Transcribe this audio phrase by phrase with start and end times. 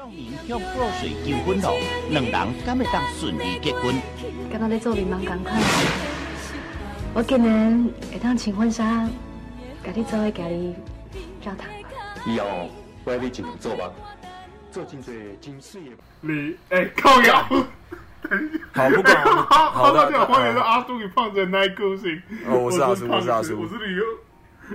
[0.00, 1.76] 证明向破水求婚咯，
[2.08, 2.32] 两人
[2.64, 3.94] 敢会当顺利结婚？
[4.80, 4.96] 做
[7.12, 9.06] 我今年会当请婚纱，
[9.82, 10.74] 给你做位家里
[11.42, 11.66] 教堂。
[12.24, 12.70] 以后
[13.04, 13.92] 我要你尽量做吧，
[14.70, 15.90] 做真济真水的。
[16.22, 17.42] 你哎，靠腰。
[18.72, 19.22] 好，不管。
[19.50, 22.22] 好的，欢迎是阿叔与胖子的那个性。
[22.48, 24.02] 哦，我是阿叔，我是阿叔，我是李优，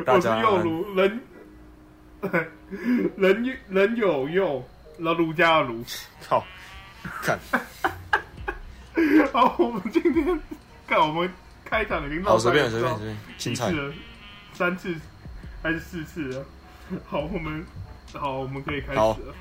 [0.05, 1.19] 我是幼如人，
[3.17, 4.63] 人人有用。
[4.97, 5.83] 老儒家的儒，
[6.27, 6.45] 好，
[7.21, 7.37] 看，
[9.33, 10.39] 好，我们今天
[10.87, 11.29] 看我们
[11.65, 13.93] 开场已经好，随便随便随便，几次了，
[14.53, 14.95] 三次
[15.61, 16.45] 还是四次了？
[17.05, 17.65] 好，我们
[18.13, 19.35] 好，我们可以开始了。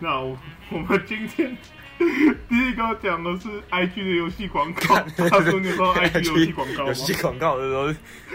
[0.00, 0.36] 那我
[0.72, 1.56] 我们今天
[2.48, 4.96] 第一个讲的是 IG 的游戏广告。
[5.28, 6.88] 他说你说 IG 游戏广告吗？
[6.88, 7.92] 游戏广告的时候，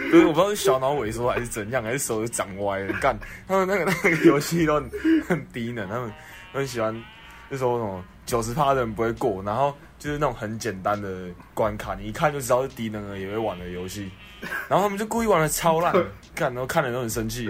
[0.09, 2.93] 就是我不知道是小脑萎缩还是怎样，还是手长歪了。
[3.01, 4.89] 干，他们那个那个游戏都很
[5.27, 6.09] 很低能，他们。
[6.53, 6.95] 很喜欢，
[7.49, 14.09] 就说什么九十趴的人不会过，然后就是那种很简单的关卡，你一看就知道是低能儿也会玩的游戏，
[14.69, 15.91] 然后他们就故意玩的超烂，
[16.35, 17.49] 看然后看的人都很生气。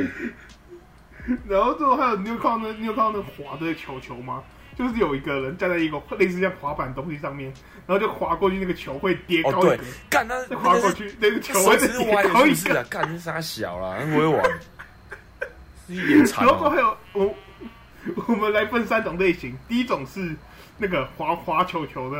[1.47, 4.41] 然后最后还有你有看到那你有看到那滑的球球吗？
[4.75, 7.53] 就是有一个人站在一个类似像滑板东西上面，
[7.85, 9.83] 然后就滑过去，那个球会跌高一格。
[10.09, 11.87] 干、哦、那再滑过去，那个球会跌
[12.33, 12.83] 高一格。
[12.89, 14.43] 干啥小了，不会玩。
[15.87, 16.45] 一点惨。
[16.45, 17.35] 然后还有我。
[18.27, 20.35] 我们来分三种类型，第一种是
[20.77, 22.17] 那个滑滑球球的，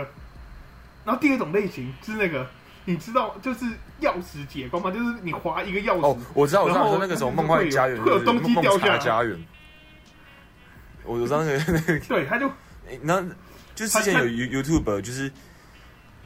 [1.04, 2.48] 然后第二种类型是那个
[2.86, 3.66] 你知道就是
[4.02, 4.90] 钥匙解封吗？
[4.92, 8.98] 就是你滑一个钥匙，哦，我知道，我知道，说那个什么梦幻家园，会有东西掉下来。
[8.98, 9.38] 家园，
[11.04, 12.50] 我知道那个那个，对，他就，
[13.02, 13.22] 那
[13.76, 15.32] 就之前有 YouTube，就是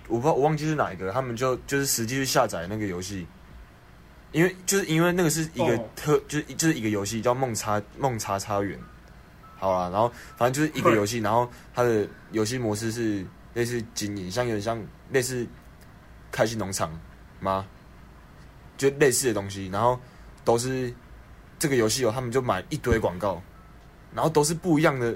[0.07, 3.25] 我不知道我忘记是哪一个，他们就就是实际去下载那个游戏，
[4.31, 8.79] 因为就是因为那个是一个特，哦、就是就是一个游戏叫梦叉梦叉叉园。
[9.59, 14.79] 好了，然后反正就是一个游戏，然后它的游戏模式是类似经营，像有点像
[15.11, 15.47] 类似
[16.31, 16.91] 开心农场
[17.39, 17.65] 吗？
[18.77, 19.99] 就类似的东西，然后
[20.45, 20.93] 都是
[21.57, 23.41] 这个游戏哦，他们就买一堆广告，
[24.13, 25.15] 然后都是不一样的，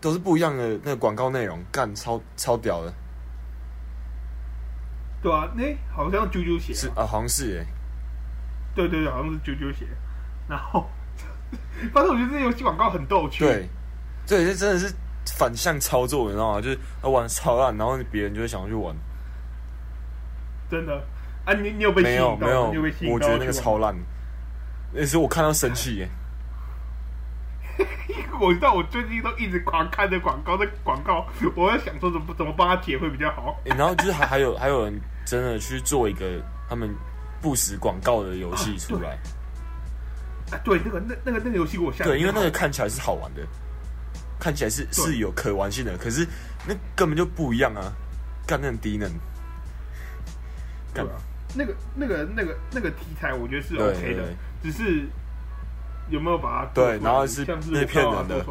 [0.00, 2.94] 都是不一样的那个广告内容，干超超屌的。
[5.20, 7.66] 对啊，那好像啾啾鞋是啊，好像是哎，
[8.76, 9.86] 对对对，好像是啾啾鞋，
[10.48, 10.88] 然后。
[11.92, 13.44] 反正我觉得这游戏广告很逗趣。
[13.44, 13.68] 对，
[14.26, 14.94] 对，这真的是
[15.38, 16.60] 反向操作，你知道吗？
[16.60, 18.94] 就是他玩超烂，然后别人就会想要去玩。
[20.70, 21.02] 真的
[21.44, 21.52] 啊？
[21.54, 22.36] 你你有被吸引到？
[22.36, 23.94] 没有没有，我觉得那个超烂。
[24.92, 26.08] 那时候我看到生气耶。
[28.40, 33.58] 我知道，我最近都一直狂看着广告，这广告，我在想说怎么怎么帮他解会比较好。
[33.64, 36.94] 然后就是还还有还有人真的去做一个他们
[37.40, 39.10] 不实广告的游戏出来。
[39.10, 39.18] 啊、
[40.64, 42.04] 对，那个那那个那个游戏给我下。
[42.04, 43.40] 对，因为那个看起来是好玩的，
[44.38, 46.26] 看起来是是有可玩性的，可是
[46.66, 47.92] 那根本就不一样啊！
[48.46, 49.10] 干那种低能，
[50.92, 51.12] 干嘛？
[51.54, 54.24] 那个那个那个那个题材我觉得是 OK 的，
[54.62, 55.06] 只是
[56.08, 58.44] 有没有把它对，然后是那骗人的。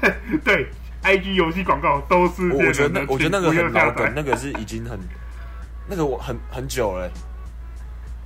[0.44, 0.68] 对
[1.02, 2.50] ，IG 游戏广告都是。
[2.52, 4.98] 我觉得那我觉得那个很老梗，那个是已经很
[5.88, 7.10] 那个我很很久了。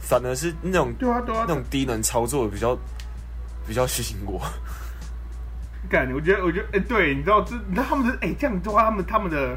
[0.01, 2.77] 反而是那种对啊对啊，那种低能操作比较
[3.67, 4.41] 比较吸引我。
[5.89, 9.57] 干，我觉得我觉得哎、欸，对，你知道这你知道他们的哎、欸、这样的话，他们他们的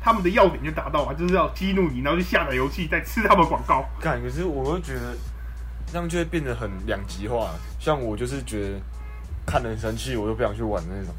[0.00, 3.84] 他们的要点就达到了，就是要激怒你，然后去下载游戏，再吃他们广告。
[4.00, 5.14] 感，可是我会觉得
[5.86, 7.50] 这样就会变得很两极化。
[7.78, 8.80] 像我就是觉得
[9.46, 11.14] 看得很生气，我就不想去玩的那种。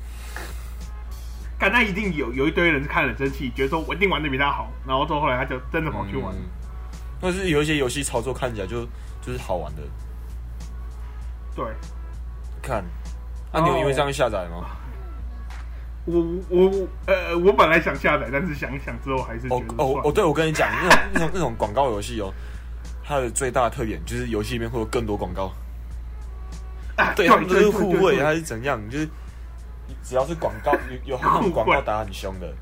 [1.57, 6.33] 干，那一定有有一堆人是看得很生气，觉得说我一定玩的比他好，然后之后后来他就真的跑去玩。
[6.33, 6.41] 嗯
[7.21, 8.85] 但是有一些游戏操作看起来就
[9.21, 9.81] 就是好玩的，
[11.55, 11.65] 对，
[12.61, 12.83] 看，
[13.51, 14.67] 那、啊、你有因为这样下载吗？
[16.07, 22.31] 我我呃，我本来想下载，但是想一想之后还是哦哦哦，对，我跟你讲，那种那种 那种广告游戏哦，
[23.03, 25.51] 它的最大的特点就是游戏里面会有更多广告，
[26.95, 28.79] 啊、对，他们都是互惠还是怎样？
[28.87, 29.09] 就是
[30.03, 30.71] 只要是广告
[31.05, 32.53] 有有那种广告打很凶的，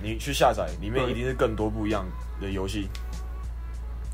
[0.00, 2.06] 你去下载里面一定是更多不一样
[2.40, 2.88] 的游戏。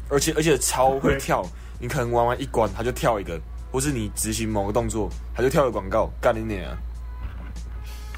[0.09, 1.43] 而且而且超会跳，
[1.79, 3.41] 你可能玩完一关，他就跳一个，
[3.71, 6.79] 或是你执行某个动作，他就跳个广告，干你娘啊！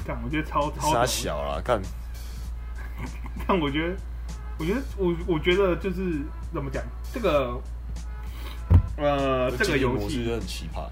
[0.05, 1.81] 干，我觉得超超傻小啦，干。
[3.47, 3.95] 但我觉得，
[4.59, 6.21] 我觉得我我觉得就是
[6.53, 6.83] 怎么讲，
[7.13, 7.59] 这个
[8.97, 10.87] 呃，这个游戏很奇葩。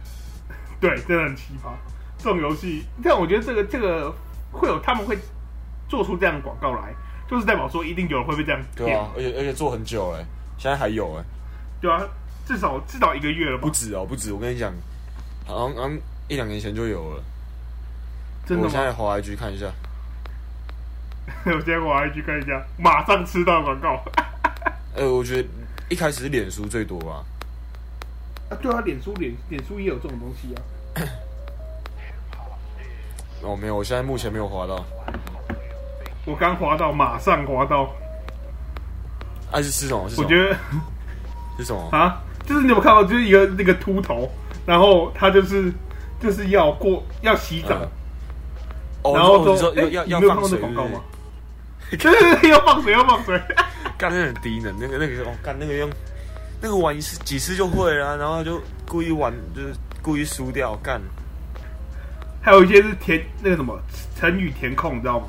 [0.80, 1.70] 对，真的很奇葩。
[2.18, 4.14] 这种游戏，但我觉得这个这个
[4.50, 5.18] 会有他们会
[5.88, 6.94] 做出这样的广告来。
[7.28, 10.24] 就是代表说，一定有人会被这样对啊，而且而且做很久哎，
[10.58, 11.24] 现在还有哎，
[11.80, 12.00] 对啊，
[12.46, 13.62] 至少至少一个月了吧？
[13.62, 14.72] 不止哦，不止，我跟你讲，
[15.44, 17.22] 好像好像一两年前就有了。
[18.46, 18.64] 真的？
[18.64, 19.66] 我现在滑 IG 看一下。
[21.46, 24.00] 我现在滑 IG 看一下，马上吃到广告。
[24.94, 25.48] 呃，我觉得
[25.88, 27.24] 一开始是脸书最多吧。
[28.50, 30.62] 啊，对啊，脸书脸脸书也有这种东西啊。
[33.42, 34.84] 哦，没有，我现在目前没有滑到。
[36.26, 37.88] 我刚滑到，马上滑到。
[39.50, 40.06] 还、啊、是吃什么？
[40.10, 40.24] 是什么？
[40.24, 40.54] 我觉得
[41.56, 42.20] 是什么啊？
[42.44, 44.30] 就是你有没有看到，就是一个那个秃头，
[44.66, 45.72] 然后他就是
[46.20, 47.88] 就是要过要洗澡，嗯
[49.02, 51.00] 哦、然后说，哎、欸，要要放水广告吗？
[51.90, 53.40] 对对对，要放水，要放水。
[53.96, 55.88] 干那很低能，那个那个哦，干那个用
[56.60, 59.72] 那个玩一次几次就会了，然后就故意玩，就是
[60.02, 61.00] 故意输掉干。
[62.42, 63.80] 还有一些是填那个什么
[64.18, 65.26] 成语填空，你知道吗？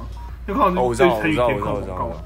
[0.47, 2.23] 就靠那个成语填空广告，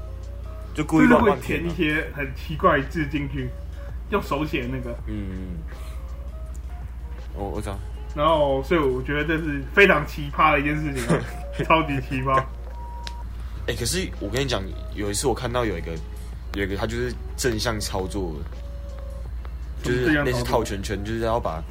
[0.72, 3.50] 就故意乱会填一些很奇怪的字进去，
[4.10, 4.96] 用手写那个。
[5.08, 5.58] 嗯，
[7.34, 7.76] 我我知道。
[8.14, 11.04] 然后，所以我觉得这是非常奇葩的一件事情，
[11.66, 12.38] 超级奇葩。
[13.66, 14.62] 哎、欸，可是我跟你讲，
[14.94, 15.92] 有一次我看到有一个，
[16.54, 18.34] 有一个他就是正向操作，
[19.82, 21.62] 就是类似套圈圈，就是要把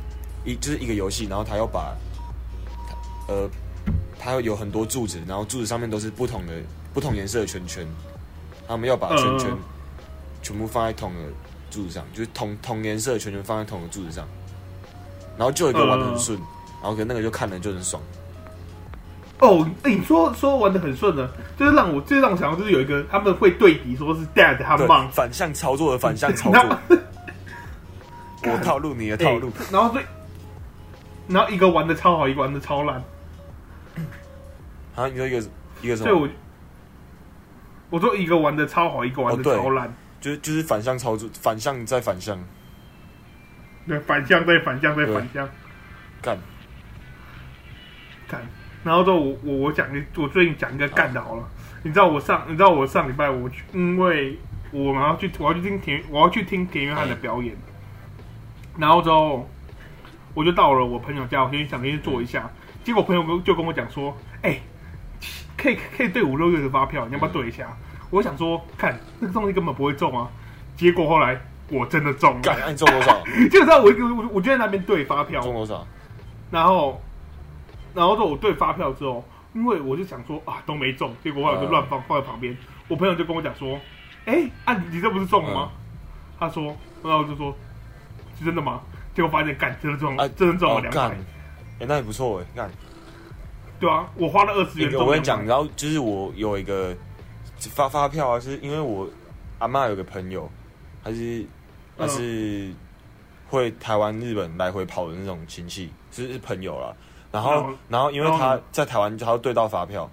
[0.43, 1.95] 一就是一个游戏，然后他要把。
[3.27, 3.47] 呃，
[4.23, 6.53] 它有很多柱子，然后柱子上面都是不同的、
[6.93, 7.83] 不同颜色的圈圈。
[8.67, 9.49] 他们要把圈圈
[10.43, 11.23] 全部放在同一个
[11.71, 14.25] 柱子上，就是同同颜色的圈圈放在同一个柱子上。
[15.37, 16.37] 然后就有一个玩的很顺，
[16.81, 18.01] 然后跟那个就看着就很爽。
[19.39, 21.27] 哦，欸、你说说玩的很顺呢，
[21.57, 26.77] 就是让我最让我想到就是有一个他们会对敌，说是 Dad 和 Mom 反向操作的反向操作。
[28.45, 30.05] 我套路你的套路，欸、然后最
[31.27, 33.03] 然后一个玩的超好，一个玩的超烂。
[34.95, 35.37] 啊，你说一个
[35.81, 36.09] 一个什么？
[36.09, 36.29] 对，我
[37.89, 42.37] 我说一个玩的超好，一个玩的超烂，就是就是反向操作，反向再反向，
[43.87, 45.49] 对，反向再反向再反向，
[46.21, 46.37] 干
[48.27, 48.41] 干，
[48.83, 51.49] 然后之后我我我讲我最近讲一个干的好了，
[51.83, 54.37] 你知道我上你知道我上礼拜我去，因为
[54.71, 57.55] 我要去我要去听田我要去听田约翰的表演，
[58.77, 59.49] 然后之后
[60.33, 62.49] 我就到了我朋友家，我先想先去坐一下，
[62.83, 64.61] 结果朋友跟就跟我讲说，哎。
[65.61, 67.67] 可以可以兑五六月的发票，你要不要兑一下？
[67.69, 70.27] 嗯、我想说，看那个东西根本不会中啊。
[70.75, 73.21] 结果后来我真的中了，干，你中多少？
[73.51, 75.85] 就知道我我我就在那边兑发票，中多少？
[76.49, 76.99] 然后
[77.93, 79.23] 然后说我兑发票之后，
[79.53, 82.57] 因为我就想说啊都没中，结果后来就乱放、嗯、放在旁边。
[82.87, 83.79] 我朋友就跟我讲说，
[84.25, 85.69] 哎、欸，啊你这不是中了吗？
[85.71, 85.77] 嗯、
[86.39, 87.55] 他说，然后我就说
[88.39, 88.81] 是真的吗？
[89.13, 91.15] 结果发现干真的中了，啊、真的中了两百。
[91.15, 91.17] 哎、
[91.79, 92.71] 欸，那也不错哎，干。
[93.81, 94.93] 对啊，我花了二十元。
[94.93, 96.95] 我跟你讲，然后就是我有一个
[97.57, 99.09] 发发票啊，是因为我
[99.57, 100.47] 阿嬷有个朋友，
[101.03, 101.43] 他是
[101.97, 102.71] 他是
[103.49, 106.93] 会台湾日本来回跑的那种亲戚，是是朋友啦。
[107.31, 110.07] 然后然后因为他在台湾，就他兑到发票，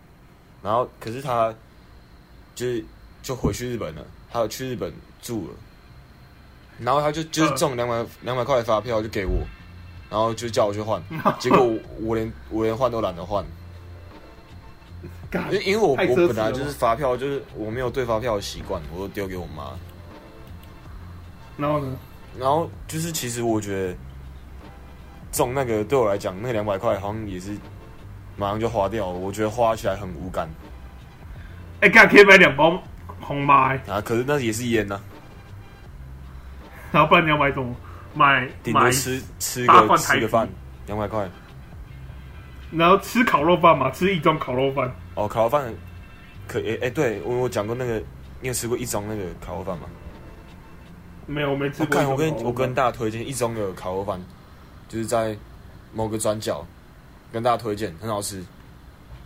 [0.62, 1.54] 然后可是他
[2.54, 2.82] 就是
[3.22, 5.54] 就回去日本了，他有去日本住了，
[6.78, 9.42] 然后他就就是中两百两百块的发票就给我，
[10.08, 11.02] 然后就叫我去换，
[11.38, 13.44] 结果我，我连我连换都懒得换。
[15.50, 19.72] 因因为我我本来就是发票，就是我没有对发票的习惯，我都丢给我妈。
[21.56, 21.96] 然后呢？
[22.38, 23.96] 然后就是其实我觉得
[25.32, 27.56] 中那个对我来讲，那两百块好像也是
[28.36, 30.48] 马上就花掉了，我觉得花起来很无感。
[31.80, 32.82] 哎，干可以买两包
[33.20, 34.00] 红麦啊！
[34.00, 35.00] 可是那也是烟呐、啊。
[36.92, 37.74] 然后不然你要买什么？
[38.14, 40.48] 买顶多吃吃个吃个饭，
[40.86, 41.28] 两百块。
[42.70, 44.94] 然后吃烤肉饭嘛，吃一中烤肉饭。
[45.14, 45.72] 哦，烤肉饭
[46.46, 48.02] 可以，哎、欸，对我我讲过那个，
[48.40, 49.84] 你有吃过一中那个烤肉饭吗？
[51.26, 52.00] 没有，我没吃过。
[52.08, 54.20] 我跟我跟大家推荐一中的烤肉饭，
[54.88, 55.36] 就是在
[55.92, 56.66] 某个转角，
[57.32, 58.44] 跟大家推荐，很好吃。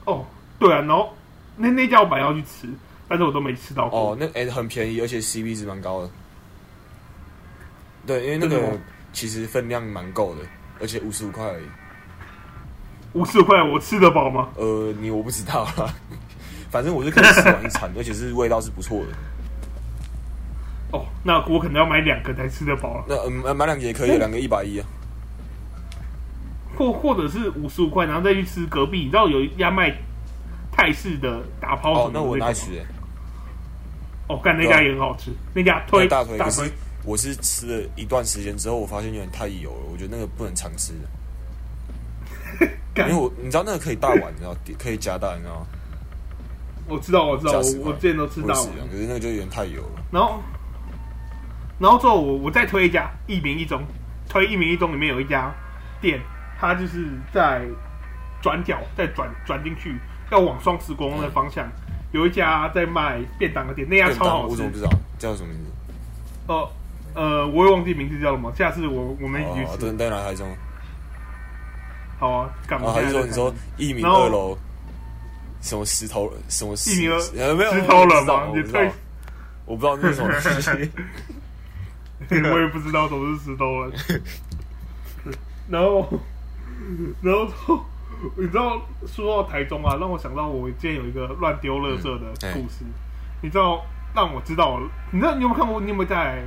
[0.04, 0.24] 哦，
[0.58, 1.12] 对啊，然后
[1.56, 2.68] 那那家我本来要去吃，
[3.08, 3.98] 但是我都没吃到过。
[3.98, 6.10] 哦，那哎、欸、很便宜，而且 CP 值蛮高的。
[8.04, 8.76] 对，因为那个
[9.12, 10.42] 其实分量蛮够的，
[10.80, 11.64] 而且五十五块而已。
[13.14, 14.48] 五十块，我吃得饱吗？
[14.56, 15.94] 呃，你我不知道啦，
[16.70, 19.06] 反正我是可以吃完一餐， 而且是味道是不错的。
[20.92, 23.04] 哦，那我可能要买两个才吃得饱了。
[23.08, 23.16] 那
[23.50, 24.86] 嗯，买两个也可以， 两个一百一啊。
[26.76, 29.94] 或或者是五十五块，然后再去吃隔壁，你知道有一家卖
[30.70, 32.82] 泰式的打抛哦，那我爱吃。
[34.28, 36.38] 哦，干那家也很好吃，那家推大推。
[36.38, 36.62] 可是
[37.04, 40.94] 我是吃了一段时间之后，我发现有点太油了，我觉得那个不能常吃。
[42.96, 45.66] 因为我你知道那个可以大碗，你知道可以加大，你知道吗？
[46.88, 50.02] 我知道，我知道，我我之前都吃大碗，可是那个就有点太油了。
[50.10, 50.42] 然后，
[51.78, 53.80] 然后之后我我再推一家一民一中，
[54.28, 55.50] 推一民一中里面有一家
[56.00, 56.20] 店，
[56.58, 57.62] 它就是在
[58.42, 59.96] 转角再转转进去，
[60.30, 61.72] 要往双十公的方向，嗯、
[62.12, 64.50] 有一家在卖便当的店，那家超好吃。
[64.50, 65.70] 我怎么不知道叫什么名字？
[66.48, 66.68] 哦
[67.14, 68.52] 呃，呃，我也忘记名字叫什么。
[68.54, 69.76] 下次我我们一起去吃。
[69.78, 70.48] 对、哦，在哪台中？
[72.22, 72.92] 好啊，干嘛？
[72.92, 74.56] 还是说你说一米二楼
[75.60, 77.02] 什么石头什么石？
[77.02, 77.12] 一米
[77.42, 78.46] 二没有石头人吗？
[78.46, 78.80] 我不知道，
[79.66, 82.48] 我不知道那是什么 东西。
[82.48, 84.22] 我也不知道什么是石头人。
[85.68, 86.08] 然后，
[87.22, 87.84] 然后，
[88.36, 92.82] 你知道说到台中啊，让我想到我之前有一个乱丢垃圾的故事。
[92.82, 92.92] 嗯、
[93.40, 95.80] 你知道，让我知道，你知道你有没有看过？
[95.80, 96.40] 你有没有在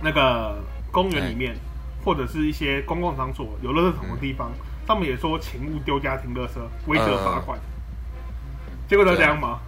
[0.00, 0.56] 那个
[0.92, 1.58] 公园里面，嗯、
[2.06, 4.50] 或者是一些公共场所有垃圾桶的地方，
[4.86, 6.52] 他们、嗯、也说请勿丢家庭垃圾，
[6.86, 7.58] 违者罚款。
[7.58, 9.58] 嗯、结果他这样吗？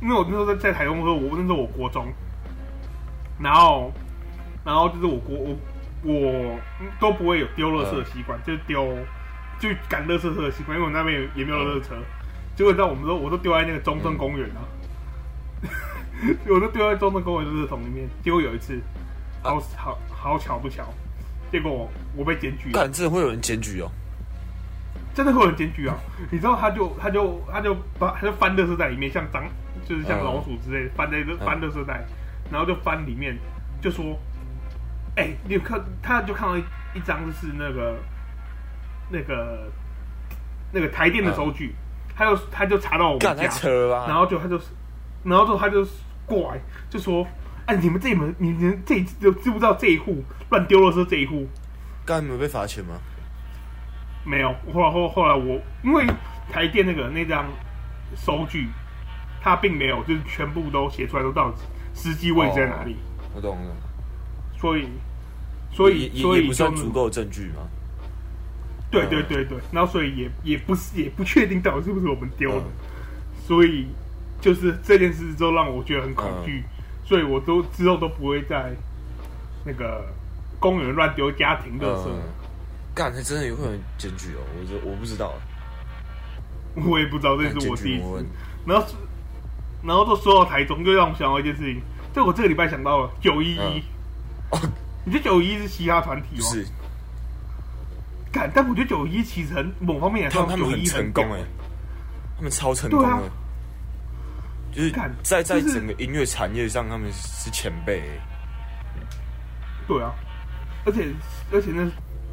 [0.00, 2.06] 因为我那时候在在台中的时候，我那时候我国中，
[3.38, 3.92] 然后，
[4.64, 5.56] 然后就是我国我。
[6.06, 6.60] 我
[7.00, 8.86] 都不会有丢垃圾的习惯，嗯、就是丢，
[9.58, 11.94] 就赶垃圾车的习惯，因为我那边也没有垃圾车。
[11.94, 12.04] 嗯、
[12.54, 14.60] 结果在，我们都我都丢在那个中正公园啊，
[16.20, 18.06] 嗯、 我都丢在中正公园垃圾桶里面。
[18.22, 18.78] 结果有一次，
[19.42, 20.84] 好好好巧不巧，
[21.54, 22.72] 结果我，我被检举。
[22.72, 23.88] 干，真的会有人检举哦？
[25.14, 25.96] 真的会有人检举啊？
[26.32, 29.44] 你知道，他就他就他就把他就翻垃圾袋里面，像脏
[29.88, 32.04] 就是像老鼠之类的，翻在翻垃圾袋，
[32.50, 33.38] 然后就翻里面，
[33.80, 34.18] 就说。
[35.16, 37.94] 哎、欸，你看，他就看到一一张，是那个
[39.08, 39.70] 那个
[40.72, 41.72] 那个台电的收据，
[42.08, 43.34] 嗯、他就他就查到我们家，
[44.08, 44.60] 然后就他就，
[45.22, 45.86] 然后之后他就
[46.26, 47.24] 过来就说
[47.66, 51.48] ：“哎、啊，你们这门，你们这就知不知道这一户乱丢垃圾这一户？
[52.04, 52.94] 刚才没有被罚钱吗？
[54.24, 54.54] 没有。
[54.72, 56.06] 后来后后来我因为
[56.50, 57.46] 台电那个那张
[58.16, 58.68] 收据，
[59.40, 61.56] 他并没有就是全部都写出来，都到底
[61.94, 62.92] 实际位置在哪里？
[62.92, 63.76] 哦、我懂了。
[64.58, 64.88] 所以，
[65.70, 67.68] 所以，所以也不算足够证据吗？
[68.90, 72.72] 对对对对，然后所以也也不是也不确定到底是不是我们丢的，嗯、
[73.44, 73.88] 所以
[74.40, 76.73] 就是这件事之后让我觉得很恐惧，嗯、
[77.04, 78.74] 所以我都之后都不会在
[79.64, 80.04] 那个
[80.58, 82.08] 公园乱丢家庭垃圾。
[82.94, 85.32] 干、嗯，还真的有可能检举哦，我就我不知道，
[86.86, 88.26] 我也不知道，这是我第一次。
[88.66, 88.86] 然后，
[89.82, 91.82] 然后就说到台中，就让我想到一件事情，
[92.14, 93.82] 就我这个礼拜想到了九一一。
[95.04, 96.46] 你觉得九一是嘻哈团体吗？
[96.50, 96.66] 是。
[98.32, 101.44] 干，但我觉得九一其实很某方面来说，他们很成功哎，
[102.36, 103.30] 他们超成功的，
[104.74, 104.90] 就是
[105.22, 108.02] 在在整个音乐产业上，他们是前辈。
[109.86, 110.12] 对啊，
[110.84, 111.06] 而且
[111.52, 111.88] 而且那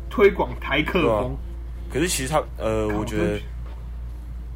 [0.09, 1.37] 推广台客风，
[1.93, 3.39] 可是其实他呃，我觉得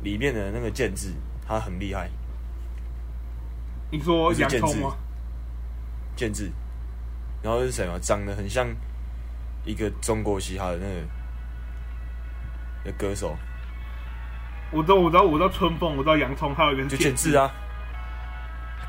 [0.01, 1.13] 里面的那个建制
[1.47, 2.09] 他很厉害。
[3.91, 4.95] 你说洋葱吗？
[6.15, 6.51] 建制。
[7.43, 7.99] 然后是谁嘛？
[8.01, 8.67] 长得很像
[9.63, 11.01] 一个中国嘻哈的那个
[12.85, 13.37] 的歌手。
[14.71, 17.53] 我知道，我知道，我知道春风，我知道洋葱，还有一个就建制啊。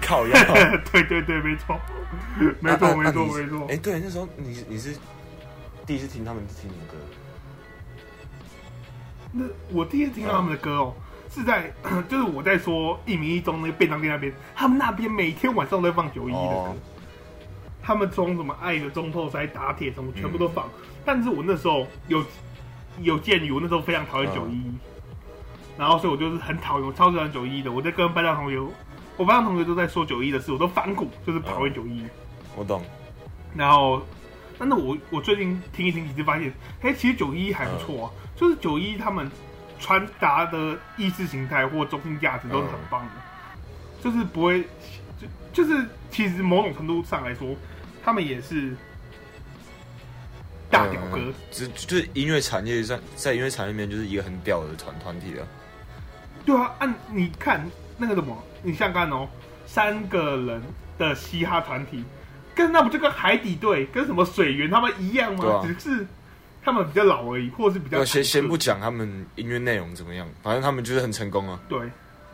[0.01, 0.25] 靠！
[0.93, 1.79] 对对对，没错，
[2.61, 3.67] 没错，没错，没错。
[3.69, 4.97] 哎，对，那时候你你是
[5.87, 6.97] 第一次听他们听什么歌？
[9.33, 10.95] 那我第一次听到他们的歌哦，
[11.31, 11.73] 是在
[12.09, 16.75] 就是我在说一民一中那个便当店那边，他们那边每天晚上都在放九一的歌。
[17.83, 20.71] 他们从什么爱的中透塞打铁什么全部都放，嗯、
[21.05, 22.25] 但是我那时候有
[23.01, 24.75] 有鉴于我那时候非常讨厌九一一，
[25.79, 27.71] 然后所以我就是很讨厌，我超喜欢九一一的。
[27.71, 28.59] 我在跟班上同学，
[29.17, 32.07] 我班上同学都在说九一的事，我都反骨，就是讨厌九一一。
[32.57, 32.85] 我懂。
[33.55, 34.03] 然后，
[34.59, 39.31] 但是我我最近听一听，其实发现，哎，其实九一一还不错啊，嗯、就是九一一他们
[39.79, 43.63] 传达的意识形态或中心价值都是很棒的，嗯、
[44.03, 44.63] 就是不会，
[45.53, 47.49] 就就是其实某种程度上来说。
[48.05, 48.73] 他们也是
[50.71, 51.19] 大屌哥，
[51.51, 55.43] 只、嗯、就是音乐产业上在音乐产业里面就是一个很屌的团团体啊。
[56.45, 59.27] 对啊，按你看那个什么，你想看哦，
[59.67, 60.63] 三个人
[60.99, 62.05] 的嘻哈团体，
[62.55, 65.47] 跟那不就跟海底队跟什么水源他们一样吗？
[65.47, 66.07] 啊、只是
[66.65, 71.61] 他们比较老而已，或者是比较先先不讲他们音乐内容怎么样，反正他们就是很成功啊。
[71.69, 71.79] 对，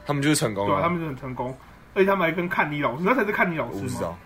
[0.06, 1.56] 他们就是成功啊，对，他们就很成功，
[1.94, 4.16] 而且他们还跟看你老师，那才是看你老师吗？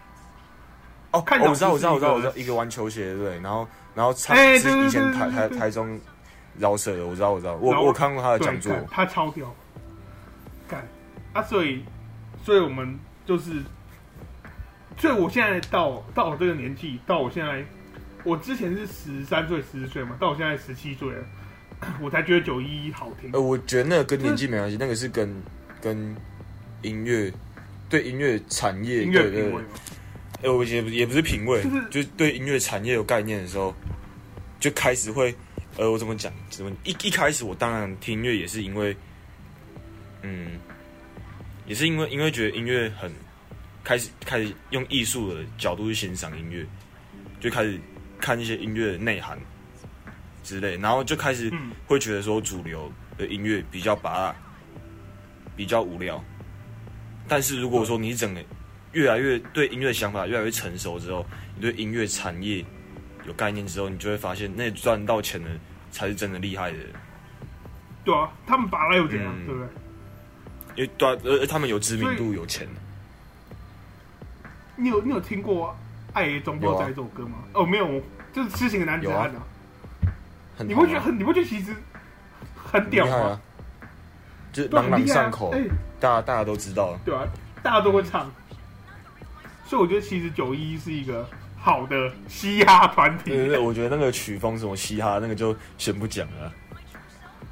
[1.12, 5.98] 哦，看我知道，我知道，我知道，我知道，一个玩球鞋，对，然后，然后唱是以前台台台中
[6.58, 9.46] 饶舌的，我知道，我知道，我我看过他的讲座，他超屌，
[10.68, 10.86] 干
[11.36, 11.82] 啊，所以，
[12.42, 13.62] 所以我们就是，
[14.96, 17.62] 所以我现在到到我这个年纪，到我现在，
[18.24, 21.22] 我之前是十三岁、十四岁嘛，到我现在十七岁了，
[22.00, 23.30] 我才觉得九一一好听。
[23.34, 25.30] 呃，我觉得那个跟年纪没关系，那个是跟
[25.82, 26.16] 跟
[26.80, 27.30] 音乐
[27.90, 29.62] 对音乐产业音乐品味。
[30.42, 33.74] 哎，我也也不是品味，就是就对音乐产业有概念的时候，
[34.58, 35.34] 就开始会
[35.76, 36.32] 呃，我怎么讲？
[36.48, 38.96] 怎么一一开始我当然听音乐也是因为，
[40.22, 40.58] 嗯，
[41.66, 43.12] 也是因为因为觉得音乐很
[43.82, 46.64] 开始开始用艺术的角度去欣赏音乐，
[47.40, 47.78] 就开始
[48.20, 49.38] 看一些音乐的内涵
[50.42, 51.52] 之类，然后就开始
[51.87, 54.35] 会觉得说主流的音乐比较拔，
[55.56, 56.23] 比较无聊。
[57.28, 58.40] 但是如果说你整个
[58.92, 62.64] 越来越对音乐想法越来越成熟之后，你对音乐产业
[63.26, 65.50] 有概念之后，你就会发现那赚到钱的
[65.90, 66.87] 才是真的厉害的人。
[68.04, 69.68] 对啊，他们拔了又怎样，嗯、对不对？
[70.76, 72.68] 因为对、啊，呃，他们有知名度，有钱。
[74.76, 75.68] 你有你有听过
[76.12, 77.38] 《爱中波仔》这首歌吗？
[77.52, 78.00] 啊、哦，没有，
[78.33, 79.42] 就是痴情的男子汉啊。
[80.59, 81.18] 啊你不觉得很？
[81.18, 81.75] 你不觉得其实
[82.54, 83.16] 很屌吗？
[83.16, 83.40] 啊、
[84.52, 85.64] 就是朗朗上口，欸、
[85.99, 87.26] 大家大家都知道，对啊，
[87.62, 88.30] 大家都会唱。
[89.66, 91.26] 所以我觉得其实九一是一个
[91.59, 93.30] 好的嘻哈团体。
[93.30, 96.52] 对对，我觉得那个曲风什么嘻哈，那个就先不讲了，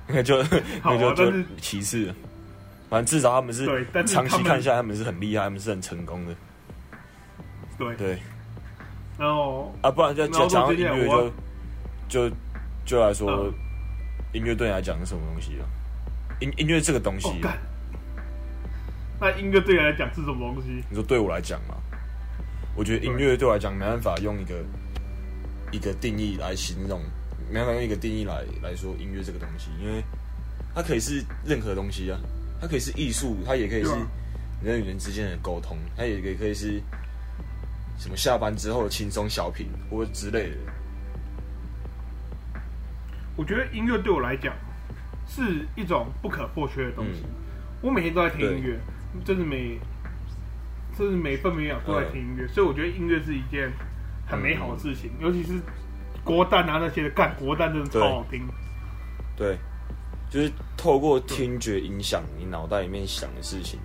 [0.07, 0.49] 那个就、啊、
[0.85, 2.15] 那个就就其次。
[2.95, 3.67] 反正至少他们是
[4.07, 6.35] 长期看下来，他们是很厉害，他们是很成功的。
[7.77, 8.19] 对对。
[9.19, 11.05] 然后啊，不然就讲讲音乐
[12.09, 12.37] 就就
[12.87, 13.53] 就来说，嗯、
[14.33, 15.67] 音乐对你来讲是什么东西啊？
[16.39, 17.29] 音音乐这个东西、
[19.21, 20.85] 那音乐对你来讲是什么东西？
[20.89, 21.75] 你说对我来讲嘛？
[22.77, 24.55] 我觉得音乐对我来讲没办法用一个
[25.73, 27.01] 一个定义来形容，
[27.51, 30.01] 没办法用一个定义来来说音乐这个东西，因为
[30.77, 32.21] 它可以是任何东西啊，
[32.61, 33.91] 它可以是艺术，它也可以是
[34.63, 36.81] 人与人之间的沟通，它也也可以是
[37.99, 40.57] 什么下班之后的轻松小品或者之类的。
[43.37, 44.55] 我觉得音乐对我来讲
[45.27, 47.31] 是一种不可或缺的东西，嗯、
[47.83, 48.79] 我每天都在听音乐，
[49.25, 49.79] 就是每。
[50.97, 53.69] 就是每分每秒都在听音乐，嗯、所以我觉得音乐是一件
[54.29, 55.61] 很美好的事情，嗯、尤其是
[56.23, 58.47] 国蛋啊那些的，干国蛋真的超好听。
[59.37, 59.59] 对，
[60.35, 63.79] 就是透过听觉影响你脑袋里面想的事情。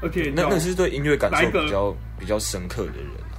[0.00, 3.38] 而且那那是对音乐感受比较比较深刻的人啊。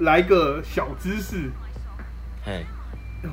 [0.00, 1.48] 来个小知识，
[2.44, 2.66] 嘿，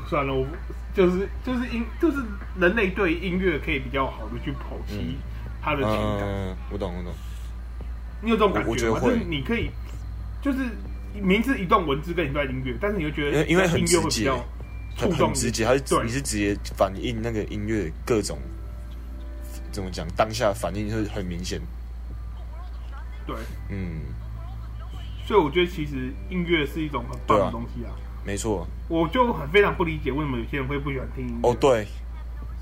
[0.07, 0.45] 算了，我
[0.93, 2.17] 就是就是音就是
[2.59, 4.99] 人类对音乐可以比较好的去剖析。
[4.99, 5.15] 嗯
[5.63, 7.11] 他的情感，嗯，我懂，我懂。
[8.21, 8.75] 你有这种感觉。
[8.75, 9.67] 就是你可以，
[10.39, 10.59] 就是
[11.19, 14.31] 名字一段文字跟一段音乐，但是你会觉得，因为很直接，
[14.95, 18.39] 很很直接，还是你是直接反映那个音乐各种
[19.71, 21.61] 怎么讲当下反应，是很明显。
[23.27, 23.35] 对，
[23.69, 24.01] 嗯。
[25.27, 27.91] 所以我觉得其实音乐是一种很棒的东西啊。
[28.23, 28.67] 没错。
[28.87, 31.49] 我就很非常不理解为什么有些人会不喜欢听音乐。
[31.49, 31.87] 哦，对，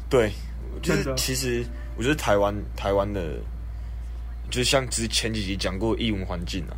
[0.09, 0.31] 对，
[0.81, 1.65] 就是其实。
[1.95, 3.35] 我觉得台湾台湾的，
[4.49, 6.73] 就是像之前几集讲过艺文环境啊，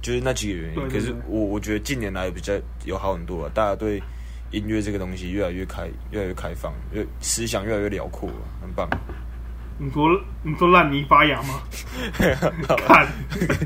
[0.00, 0.88] 就是那几个原因。
[0.88, 2.54] 可是我我觉得近年来比较
[2.86, 4.02] 有好很多啊，大家对
[4.50, 8.28] 音乐这个东西越来越开，越来越开放，越思想越来越辽阔，
[8.60, 8.88] 很棒。
[9.78, 10.08] 你说
[10.42, 11.60] 你说烂泥发芽吗？
[12.86, 13.06] 看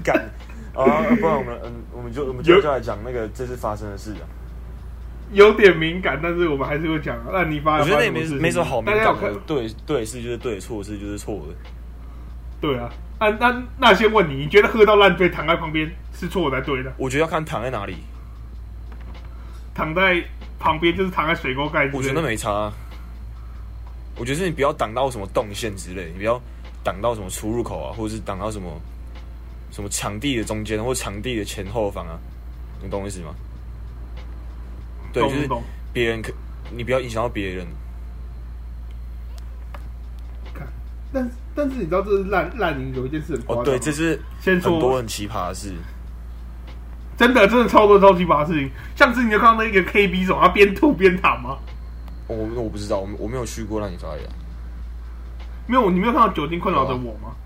[0.03, 0.17] 干
[0.75, 1.05] 啊！
[1.21, 4.27] 不然我们嗯，我们就我们接下来讲那个这次发生的事啊。
[5.33, 7.17] 有点敏感，但是我们还是会讲。
[7.33, 9.33] 烂泥发，我觉得那也没没什么好敏感的。
[9.47, 11.55] 对对是就是对，错是就是错的。
[12.61, 12.91] 对啊，
[13.21, 16.93] 那那那先问你，你觉得喝到烂醉躺在旁边是错的还是对的？
[16.97, 17.99] 我觉得要看躺在哪里。
[19.73, 20.21] 躺在
[20.61, 21.91] 旁边就是躺在水沟盖。
[21.93, 22.73] 我觉得没差啊。
[24.17, 26.41] 我觉得是你不要挡到什么动线之类，你不要
[26.85, 28.81] 挡到什么出入口啊，或者是挡到什么
[29.71, 32.19] 什么场地的中间或场地的前后方啊，
[32.83, 33.35] 你懂我意思吗？
[35.13, 35.49] 对，就是
[35.93, 36.33] 别人可，
[36.71, 37.67] 你不要影响到别人。
[40.53, 40.69] 看，
[41.13, 45.75] 但是但是你知道这是烂烂泥有一件事很哦，对，这是先说很多很奇葩的事，
[47.21, 48.71] 真的真的超多超奇葩的事情。
[48.97, 51.59] 上次你就看到那个 KB 手，他边吐边躺吗？
[52.27, 54.27] 我我不知道，我我没有去过那里发言。
[55.67, 57.37] 没有，你没有看到酒精困扰着我吗？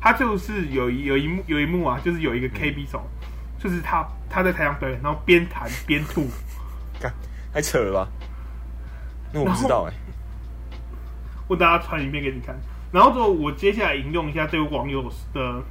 [0.00, 6.26] 他就是有一有一幕有一幕啊，就是有一个 KB 手，嗯、就是他他在台上表演，然后边弹边吐。
[7.54, 8.08] 太扯了吧？
[9.32, 9.96] 那我不知道哎、欸。
[11.46, 12.56] 我等下传影片给你看。
[12.90, 15.62] 然后之后，我接下来引用一下这位网友的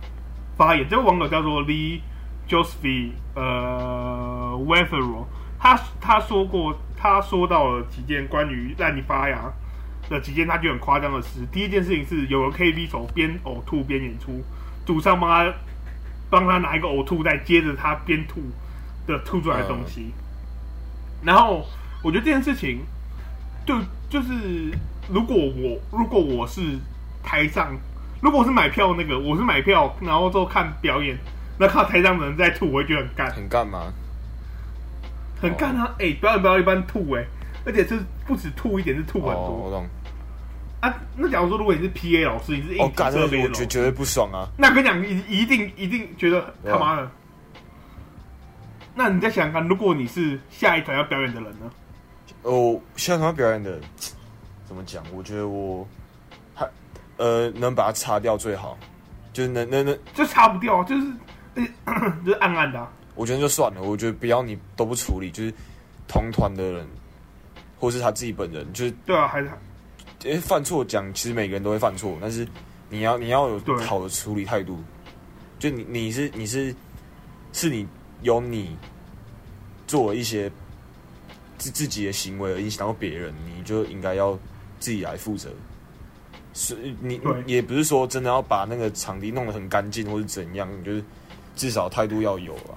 [0.56, 0.88] 发言。
[0.90, 2.00] 这位网友叫做 Lee
[2.48, 5.26] Joseph 呃 Wethero，
[5.60, 9.52] 他他说过，他说到了几件关于让你发芽
[10.10, 11.46] 的几件他觉得很夸张的事。
[11.52, 14.44] 第一件事情是，有个 KTV 手边呕吐边演出，
[14.86, 15.54] 主唱帮他
[16.30, 18.42] 帮他拿一个呕吐袋，接着他边吐
[19.08, 20.12] 的吐出来的东西。
[20.18, 20.20] 嗯
[21.24, 21.66] 然后
[22.04, 22.82] 我觉得这件事情，
[23.66, 23.80] 就
[24.10, 24.78] 就是
[25.08, 26.78] 如果我如果我是
[27.24, 27.74] 台上，
[28.22, 31.18] 如果我是买票那个，我是买票，然后之后看表演，
[31.58, 33.32] 那看到台上的人在吐，我会觉得很干。
[33.32, 33.94] 很干嘛？
[35.42, 35.94] 很干啊！
[36.00, 37.28] 哎、欸，表演不要一般吐哎、欸，
[37.66, 39.34] 而且是不止吐一点，是吐很多。
[39.34, 39.86] 哦、我懂。
[40.80, 44.48] 啊，那假如说如果你是 P A 老师，你是哦，干，我觉绝对不爽啊！
[44.58, 47.10] 那跟你讲，你一定一定觉得他妈的。
[48.96, 51.72] 那你再想想看，如果你是下一团要表演的人呢？
[52.44, 53.80] 哦，下一团要表演的，
[54.66, 55.04] 怎么讲？
[55.14, 55.88] 我觉得我
[56.54, 56.68] 还
[57.18, 58.78] 呃能把它擦掉最好，
[59.32, 61.08] 就是能能能就擦不掉，就是
[62.26, 62.92] 就是暗暗的、啊。
[63.16, 65.54] 我觉得就算了，我觉得不要你都不处理，就是
[66.08, 66.88] 同团的人，
[67.80, 69.50] 或是他自己本人，就是对啊，还是。
[70.24, 72.48] 因为犯错讲，其实每个人都会犯错，但是
[72.90, 74.82] 你要你要有好的处理态度。
[75.60, 76.74] 就你你是你是
[77.52, 77.86] 是你
[78.22, 78.78] 有你
[79.86, 80.50] 做一些
[81.58, 84.38] 自自己的行为而影响到别人，你就应该要
[84.80, 85.50] 自己来负责。
[86.54, 91.04] 是你也不是说真的要把那个场地弄得很干净或者怎样，就是
[91.56, 92.74] 至少态度要有啊。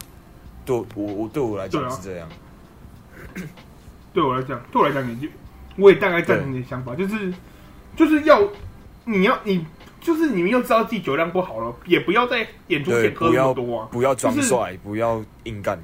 [0.64, 2.28] 对我我对我来讲是这样。
[4.12, 5.28] 对我来讲，对我来讲你就。
[5.78, 7.30] 我也大概赞同你的想法，就是
[7.94, 8.42] 就是要
[9.04, 9.62] 你要你
[10.00, 15.78] 就是你们又知道自己酒量不好了，也不要在演出前喝那么多啊，不要装帅，不要硬干，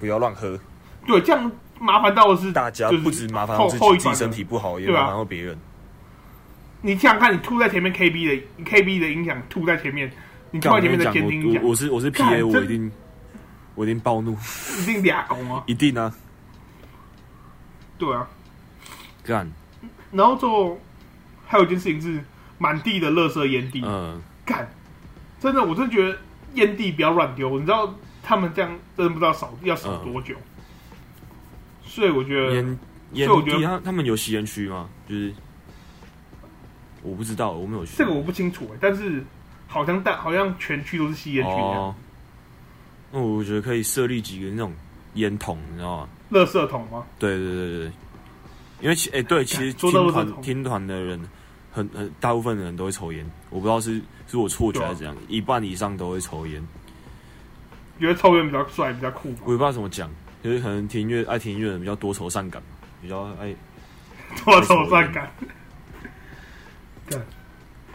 [0.00, 0.58] 不要乱喝。
[1.06, 5.58] 对，这样麻烦到的是大家，不止麻烦到自己，自己身体不好，也麻烦到别人。
[6.80, 10.10] 你想想看，你吐在前面，KB 的 KB 的影响吐在前面，
[10.50, 12.92] 你吐在前面的监听音响，我是我是 PA，我一定
[13.74, 14.36] 我一定暴怒，
[14.82, 16.14] 一定俩攻啊， 一定啊，
[17.98, 18.28] 对啊。
[19.24, 19.50] 干，
[20.12, 20.78] 然后之后
[21.46, 22.22] 还有一件事情是
[22.58, 23.82] 满地的垃圾烟蒂。
[23.84, 24.70] 嗯，干，
[25.40, 26.16] 真的，我真的觉得
[26.54, 27.58] 烟蒂不要乱丢。
[27.58, 30.36] 你知道他们这样真的不知道扫要扫多久。
[31.82, 32.78] 所以我觉得烟
[33.14, 34.88] 烟蒂他他们有吸烟区吗？
[35.08, 35.34] 就是
[37.02, 37.96] 我不知道，我没有去。
[37.96, 39.24] 这个我不清楚哎，但是
[39.66, 41.50] 好像但好像全区都是吸烟区。
[41.50, 41.94] 哦，
[43.12, 44.72] 那我觉得可以设立几个那种
[45.14, 46.08] 烟筒，你知道吗？
[46.30, 47.04] 垃圾桶吗？
[47.18, 47.92] 对对对对。
[48.80, 51.18] 因为其哎、欸、对，其实听团听团的人
[51.72, 56.62] 很很大部分的人都会抽烟，我不知道是是我错觉还是怎样，一半以上都会抽烟。
[57.98, 59.30] 觉得抽烟比较帅，比较酷。
[59.44, 60.10] 我也不知道怎么讲，
[60.42, 62.62] 就是可能听音乐爱听音乐的人比较多愁善感，
[63.00, 63.54] 比较爱
[64.44, 65.30] 多愁善感。
[67.08, 67.18] 对，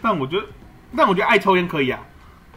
[0.01, 0.47] 但我觉得，
[0.95, 1.99] 但我觉得爱抽烟可以啊，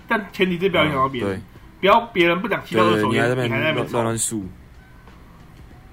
[0.09, 1.43] 但前提是不要影响到别人，
[1.81, 4.45] 不要别人不讲其他的抽烟，你还在那边乱乱数。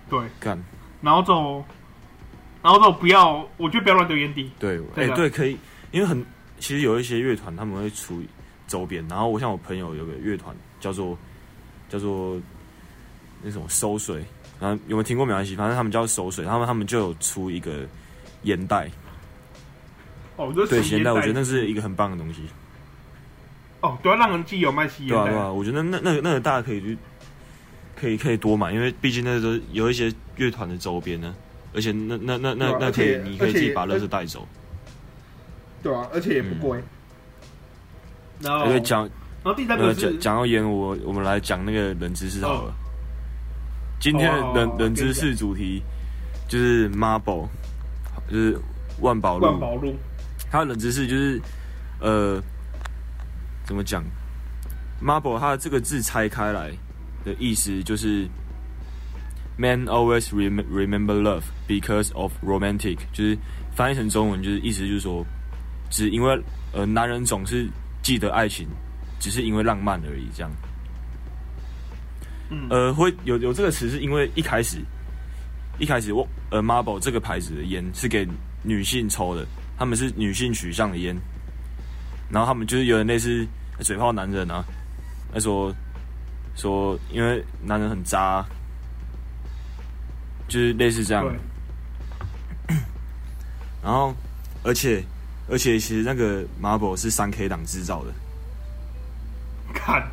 [0.10, 0.62] 对，干，
[1.02, 1.64] 然后就。
[2.64, 4.52] 然后走不要，我觉得不要乱丢烟蒂。
[4.60, 5.58] 对，哎、欸，对，可以，
[5.90, 6.24] 因为很
[6.60, 8.22] 其实有一些乐团他们会出
[8.68, 11.18] 周边，然后我像我朋友有个乐团叫做
[11.90, 12.40] 叫做
[13.42, 14.24] 那种收水，
[14.60, 17.80] 然后有没有听过没关系，反正他们叫收水，他们他们就有出一个
[18.44, 18.88] 烟袋。
[20.42, 22.42] 哦，对，烟袋，我觉得那是一个很棒的东西。
[23.82, 26.98] 哦，对啊，让人既有卖吸烟对啊，对啊，我觉得那那个那个大家可以去
[27.96, 31.34] 可以可以多买，因为毕竟那个都有一些乐团的周边呢。
[31.74, 34.46] 而且那那那那那可以，你可以自己把乐色带走。
[35.82, 36.84] 对啊，而且也不贵。
[38.42, 39.04] 然后，讲，
[39.44, 42.74] 然后第三个讲讲到烟，我我们来讲那个冷知识好了。
[44.00, 45.82] 今天的冷冷知识主题
[46.48, 47.48] 就是 Marlboro，
[48.30, 48.60] 就是
[49.00, 49.46] 万宝路。
[49.46, 49.96] 万宝路。
[50.52, 51.42] 它的冷知识就是
[52.00, 52.40] 呃，
[53.64, 54.04] 怎么讲
[55.02, 56.72] ？Marlboro 它的这个字拆开来
[57.24, 58.28] 的意思就是。
[59.60, 63.38] Men always remember love because of romantic，就是
[63.76, 65.24] 翻译成中文，就是意思就是说，
[65.92, 67.70] 只因为呃，男人总是
[68.02, 68.68] 记得爱情，
[69.20, 70.50] 只是因为浪漫而已，这样。
[72.50, 74.80] 嗯，呃，会有有这个词，是因为一开始
[75.78, 78.28] 一开始我呃，Marlboro 这个牌子的烟是给
[78.64, 79.46] 女性抽的，
[79.82, 81.20] 他们是女性取向的烟，
[82.30, 83.48] 然后他们就是有点类似
[83.80, 84.64] 嘴炮男人啊，
[85.34, 85.74] 他说
[86.56, 88.46] 说因为男人很渣。
[90.48, 91.26] 就是类似这样，
[93.82, 94.14] 然后，
[94.64, 95.02] 而且，
[95.50, 98.12] 而且，其实那个 Marlboro 是三 K 党制造的。
[99.74, 100.06] 看，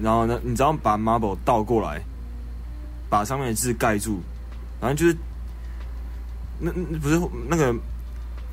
[0.00, 2.00] 然后呢，你只要把 Marlboro 倒过来，
[3.10, 4.20] 把上面的字盖住，
[4.80, 5.18] 反正就是，
[6.64, 6.70] 那
[7.00, 7.74] 不是那个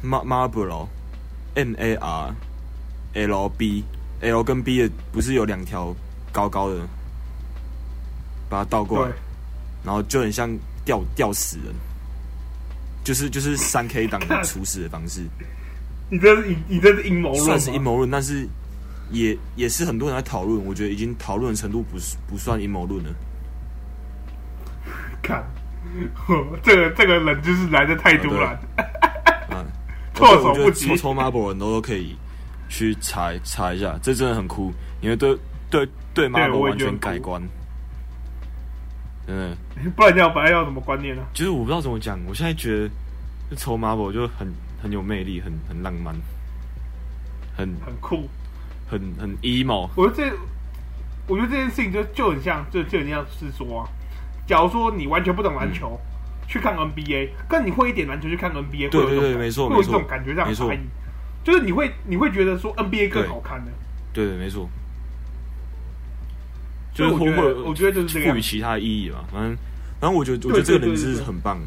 [0.04, 2.36] Mar Marlboro，M A R
[3.14, 5.96] L B，L 跟 B 的不是有两条
[6.32, 6.88] 高高的，
[8.50, 9.14] 把它倒过来。
[9.84, 10.50] 然后就很像
[10.84, 11.74] 吊吊死人，
[13.04, 15.22] 就是就是三 K 党的处死的方式。
[16.10, 18.46] 你这是你这是阴谋论，算是阴谋论，但是
[19.12, 20.66] 也也是很多人在讨论。
[20.66, 23.10] 我觉得已经讨论的程度不是不算阴谋论了。
[25.22, 25.44] 看，
[26.64, 28.60] 这个这个人就是来的太突然。
[29.52, 29.66] 嗯，
[30.14, 30.88] 措手不及。
[30.88, 32.16] 抽抽 Marlboro 人都都可以
[32.68, 35.38] 去查查一下，这真的很酷，因为对
[35.70, 37.42] 对对 Marlboro 完全改观。
[39.32, 39.56] 嗯，
[39.96, 41.22] 不然你要本来要什么观念呢？
[41.36, 42.90] 其实我不知道怎么讲，我现在觉
[43.50, 46.16] 得抽 Marble 就很很有魅力，很很浪漫，
[47.56, 48.28] 很很酷，
[48.90, 49.88] 很很 emo。
[49.96, 50.38] 我觉得这，
[51.28, 53.88] 我觉得这件事情就就很像，就就很像是说，
[54.50, 55.96] 假如说你完全不懂篮球，
[56.48, 60.80] 去看 NBA，跟你会一点篮球去看 NBA，对对对，没错，会有这种感觉上差异，
[61.44, 63.72] 就是你会你会觉得说 NBA 更好看的，
[64.12, 64.68] 对对，没错。
[66.96, 69.24] 就是会会，我觉得就是赋予其他意义吧。
[69.32, 69.56] 反正，
[70.02, 71.60] 反正我觉得，我觉得这个人是很棒。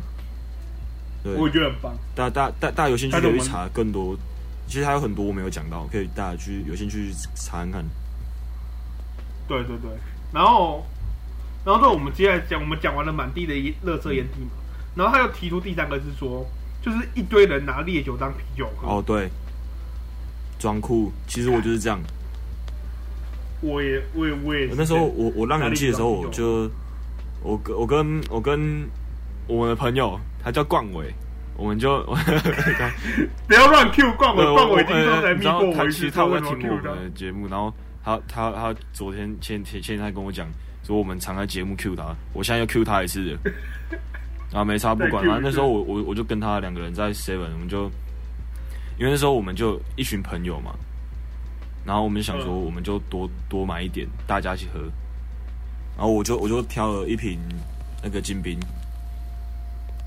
[1.22, 1.94] 对，我觉得很棒。
[2.16, 4.18] 大大大大家有兴趣可以去查更多。
[4.66, 7.84] 其实还有很多我没有讲到，可以大家去有兴趣去查看看。
[9.46, 9.90] 对对对，
[10.32, 10.84] 然后，
[11.64, 13.54] 然后之后我们接下来讲，我们讲完了满地的
[13.86, 14.50] 垃圾烟蒂嘛，
[14.96, 16.44] 然后他又提出第三个是说，
[16.80, 18.88] 就是一堆人拿烈酒当啤酒喝。
[18.88, 19.28] 哦，对，
[20.58, 21.12] 装酷。
[21.26, 22.00] 其实我就是这样。
[23.60, 24.68] 我也，我也，我也。
[24.76, 26.68] 那时候我我让人气的时候，我就
[27.42, 28.88] 我跟我跟我跟
[29.46, 31.14] 我们的朋友，他叫冠伟，
[31.56, 32.02] 我们就
[33.46, 37.72] 不要乱 Q 冠伟，冠伟听说来密过我一次，他会听我们的节目，然后
[38.04, 40.48] 他他他昨天前前前天还跟我讲
[40.84, 43.38] 说我们常在节目 Q 他，我现在又 Q 他一次了，
[44.50, 47.84] 然 后没差不管，反正那时候我我我就跟他两个人在 Seven，我们就
[48.98, 50.74] 因为那时候我们就一群朋友嘛。
[51.84, 54.78] 然后我们就想说，我们就多多买一点，大家一起喝。
[55.96, 57.40] 然后我就我就挑了一瓶
[58.00, 58.56] 那个金冰，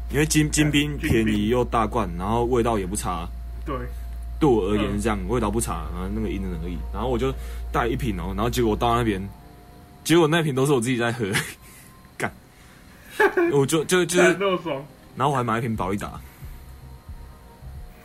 [0.09, 3.27] 因为金金冰便宜又大罐，然后味道也不差。
[3.65, 3.75] 对，
[4.39, 6.77] 对我而言是这样，味道不差，然后那个因人而异。
[6.93, 7.29] 然后我就
[7.73, 9.21] 带一瓶哦，然后结果到那边，
[10.05, 11.25] 结果那瓶都是我自己在喝，
[12.15, 12.31] 干，
[13.51, 14.37] 我就就就是，
[15.17, 16.21] 然后我还买一瓶保利达。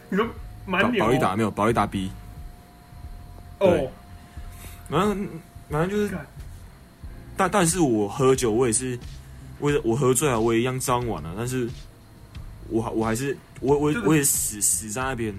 [0.09, 0.27] 你说
[0.67, 2.11] 买保利达没有保利达 B。
[3.59, 3.89] 哦，
[4.89, 5.29] 反正
[5.69, 6.19] 反正就是，
[7.37, 8.99] 但但是我喝酒，我也是，
[9.61, 11.69] 为了我喝醉了，我也一样脏完了，但是
[12.71, 15.35] 我我还是我我我也死死在那边，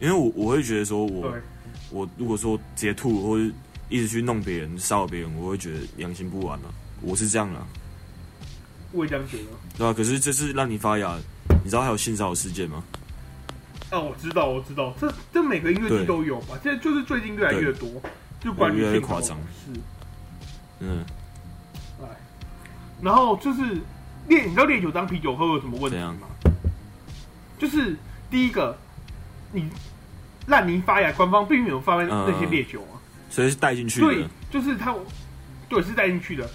[0.00, 1.34] 因为我我会觉得说我
[1.90, 3.50] 我如果说直接吐或者
[3.90, 6.72] 一直去弄别人骚扰别人，我会觉得良心不安了，
[7.02, 7.60] 我是这样的，
[8.92, 9.44] 我也这样觉得，
[9.76, 9.92] 对啊？
[9.92, 11.18] 可是这次让你发芽，
[11.62, 12.82] 你知道还有性骚扰事件吗？
[13.90, 16.56] 啊，我知道，我知道，这这每个音乐剧都有吧？
[16.62, 17.90] 现在就是最近越来越多，
[18.40, 19.36] 就关于越来越夸张。
[19.64, 19.80] 是，
[20.78, 21.04] 嗯，
[22.00, 22.06] 哎，
[23.02, 23.62] 然后就是
[24.28, 26.28] 烈，你知道烈酒当啤酒喝有什么问题吗？
[27.58, 27.96] 就是
[28.30, 28.78] 第一个，
[29.50, 29.68] 你
[30.46, 32.99] 烂泥发芽，官方并没有发那些烈酒啊，
[33.30, 34.06] 所以是带进去的。
[34.06, 34.94] 对，就是他，
[35.68, 36.46] 对，是带进去的。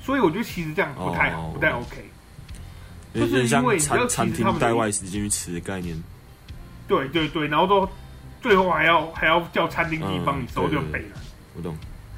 [0.00, 2.10] 所以我觉得其实这样不太好，不太 OK。
[3.14, 6.00] 就是因为餐餐厅带外食进去吃的概念。
[6.86, 7.88] 对对对，然后都
[8.42, 11.16] 最后还要还要叫餐厅自己帮你收，就北了。
[11.56, 11.74] 我懂。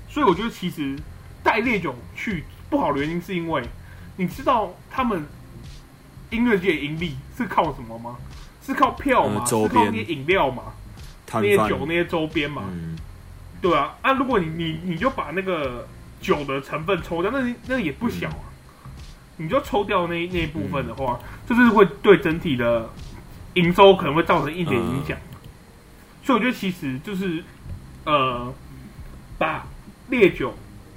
[0.08, 0.98] 所以我觉得其实
[1.42, 3.62] 带烈酒去不好的原因是因为，
[4.16, 5.24] 你知道他们
[6.30, 8.16] 音乐界盈利是靠什么吗？
[8.64, 9.44] 是靠票吗？
[9.44, 10.64] 是靠那些饮料吗？
[11.34, 12.64] 那些酒那些周边吗？
[13.60, 15.86] 对啊，啊，如果你你你就把那个
[16.20, 18.44] 酒的成分抽掉，那那也不小啊。
[19.36, 22.88] 你就抽掉那那一部分的话，就是会对整体的。
[23.56, 25.38] 营收可能会造成一点影响，嗯、
[26.22, 27.42] 所以我觉得其实就是，
[28.04, 28.52] 呃，
[29.38, 29.64] 把
[30.10, 30.52] 烈酒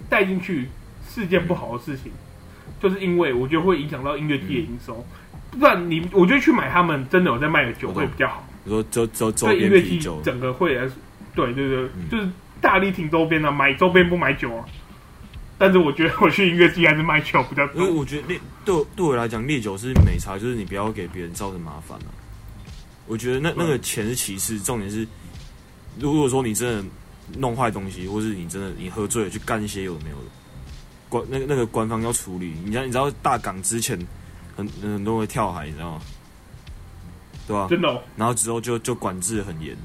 [0.10, 0.68] 带进去
[1.08, 5.06] 是件不好的事情，嗯、就是因为我觉得会影响到音乐季的营收。
[5.54, 8.46] 嗯、不然你，我觉得去买他们真的有在卖的酒会比较好。
[8.66, 10.86] 你说周周周边啤酒，整个会来，
[11.34, 12.28] 对对对，嗯、就是
[12.62, 14.66] 大力挺周边的，买周边不买酒啊。
[15.58, 17.82] 但是我觉得我去音乐季还是买酒比较多。
[17.82, 22.08] 因为我觉得烈对对我来讲，烈酒是美茶，就是你不要给别人造成麻烦啊。
[23.08, 25.06] 我觉得那那个钱是其次，重点是，
[26.00, 26.86] 如果说你真的
[27.38, 30.24] 弄坏东西，或是你真的你喝醉了去干一些有的没有的，
[31.10, 32.54] 官那个那个官方要处理。
[32.64, 34.00] 你知道你知道大港之前
[34.56, 36.02] 很很多人会跳海，你知道吗？
[37.48, 37.68] 对吧？
[37.70, 38.02] 真的、哦。
[38.16, 39.76] 然后之后就就管制很严。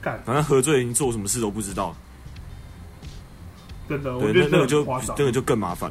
[0.00, 1.94] 干反正喝醉你做什么事都不知道。
[3.88, 4.84] 真的，我觉得那个就
[5.16, 5.90] 那个就更麻烦。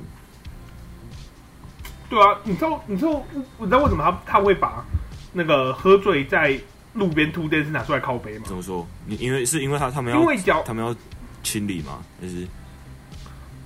[2.10, 3.24] 对啊，你知道，你知道，
[3.58, 4.86] 你知道为什么他他会把
[5.34, 6.58] 那个喝醉在
[6.94, 8.46] 路边吐这件事拿出来靠背吗？
[8.48, 8.88] 怎么说？
[9.06, 10.96] 你因为是因为他他们要，因为脚他们要
[11.44, 12.00] 清理吗？
[12.22, 12.48] 就是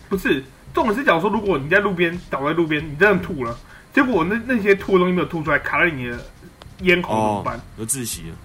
[0.10, 0.44] 不是？
[0.74, 3.56] 重点是，假如说如果你在路边倒在路边，你真的吐了，
[3.94, 6.18] 结果那那些吐的东西没有吐出来，卡在你的
[6.80, 7.62] 咽喉怎么办？
[7.78, 8.36] 就窒息了。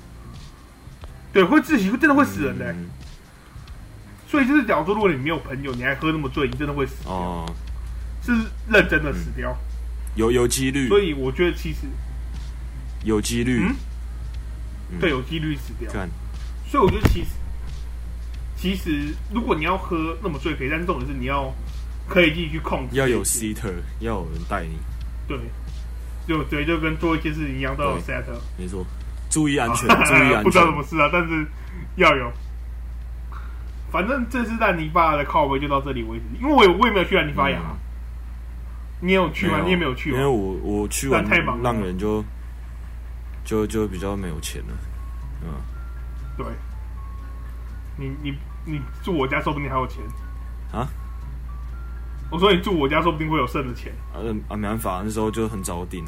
[1.37, 2.73] 对，会窒息，会真的会死人的。
[2.73, 2.87] 嗯、
[4.27, 7.13] 所以就是，假如说如果你没有朋友，你还喝那么醉，你真的会死掉。
[7.13, 7.55] 哦，
[8.25, 8.33] 是
[8.69, 9.53] 认真的死掉。
[9.53, 9.63] 嗯
[10.17, 11.81] 有有几率，所以我觉得其实
[13.05, 15.93] 有几率，嗯，对，有几率死掉。
[15.93, 16.09] 看，
[16.67, 17.29] 所以我觉得其实
[18.57, 21.55] 其实如果你要喝那么醉可以，但是重点是你要
[22.09, 22.97] 可以自己去控制。
[22.97, 24.79] 要有 seater，要有人带你。
[25.29, 25.39] 对，
[26.27, 28.41] 就对，就跟做一件事情一样，都有 setter。
[28.57, 28.87] 没错，
[29.37, 30.43] 注意安全， 注意安全。
[30.45, 31.47] 不知道什么事啊，但是
[31.97, 32.33] 要有。
[33.93, 37.59] 反正这次在泥巴的靠位就到这里为止，因为我也我也没有去烂泥巴牙。
[37.59, 37.77] 嗯
[38.99, 39.61] 你有去吗？
[39.63, 42.25] 你也没有去，因为我我去完太忙，浪人就
[43.45, 44.75] 就就比较没有钱了，
[45.43, 45.49] 嗯，
[46.39, 46.47] 对，
[47.99, 50.03] 你你你住我家，说不定还有钱
[50.73, 50.89] 啊！
[52.31, 53.93] 我说你住我家，说不定会有剩的钱。
[54.15, 54.17] 啊
[54.49, 56.03] 啊，没办法，那时候就很早订。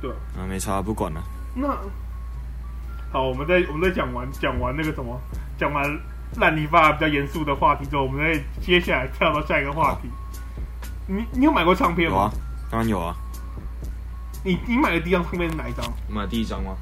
[0.00, 0.08] 对
[0.38, 1.20] 啊，没差，不管了。
[1.54, 1.68] 那
[3.12, 5.20] 好，我们再我们再讲完讲完那个什么，
[5.58, 5.84] 讲完
[6.36, 10.08] 烂泥巴比较严肃的话题之后，我们再接下来跳到下一个话题。
[11.06, 12.16] 你你有买过唱片吗？
[12.16, 12.32] 有啊，
[12.70, 13.16] 当然有啊。
[14.44, 15.84] 你你买的第一张唱片是哪一张？
[16.06, 16.76] 你买的第一张吗？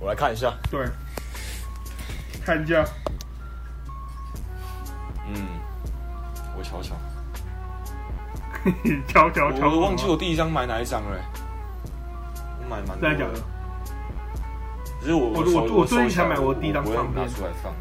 [0.00, 0.52] 我来看一下。
[0.68, 0.84] 对，
[2.44, 2.84] 看一下。
[5.28, 5.46] 嗯，
[6.58, 6.96] 我瞧瞧。
[9.06, 9.68] 瞧瞧瞧！
[9.70, 11.16] 我忘记我第一张买哪一张了。
[12.58, 13.16] 我买蛮多的。
[13.16, 13.51] 真的假的？
[15.02, 17.26] 其实我我我我最近才买我第一张唱片。
[17.26, 17.74] 拿出来放。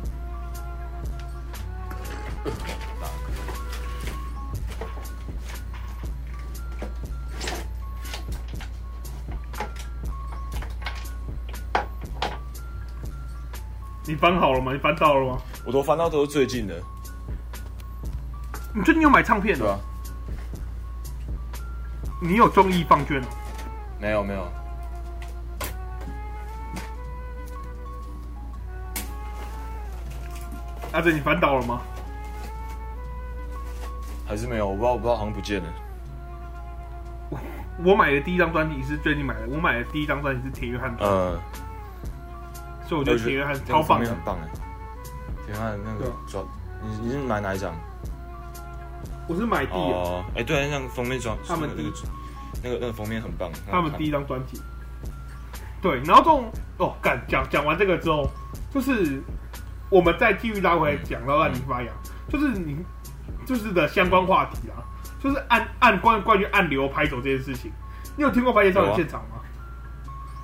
[14.04, 14.74] 你翻好了吗？
[14.74, 15.40] 你翻到了吗？
[15.64, 16.82] 我都翻到都是最近的。
[18.74, 19.56] 你最近有买唱片？
[19.56, 19.78] 对啊。
[22.20, 23.22] 你有综艺放券？
[24.00, 24.52] 没有没有。
[30.94, 31.82] 阿哲，你翻到了吗？
[34.28, 34.68] 还是没有？
[34.68, 35.70] 我不知道，我不知道，好像不见了。
[37.30, 37.40] 我
[37.92, 40.96] 我买的第一张专辑是最近买的，我买的第一张专辑是铁约翰。
[41.00, 41.40] 呃。
[42.88, 44.50] 所以我觉得铁约翰超棒，很棒哎！
[45.46, 46.46] 铁约翰那个装，
[46.82, 47.74] 你你是买哪一张？
[49.30, 51.90] 我是买第哦，哎，对，那个封面装，他们那个
[52.62, 53.50] 那个那个封面很棒。
[53.70, 54.62] 他们第一张专辑，
[55.82, 58.30] 对，然后这种哦，干讲讲完这个之后，
[58.74, 59.24] 就是
[59.92, 61.92] 我们再继续拉回来讲到烂泥巴牙，
[62.28, 62.78] 就是你
[63.46, 64.82] 就是的相关话题啊，
[65.22, 67.72] 就是按按关关于暗流拍手这件事情，
[68.18, 69.42] 你有听过《白夜少年》现场吗？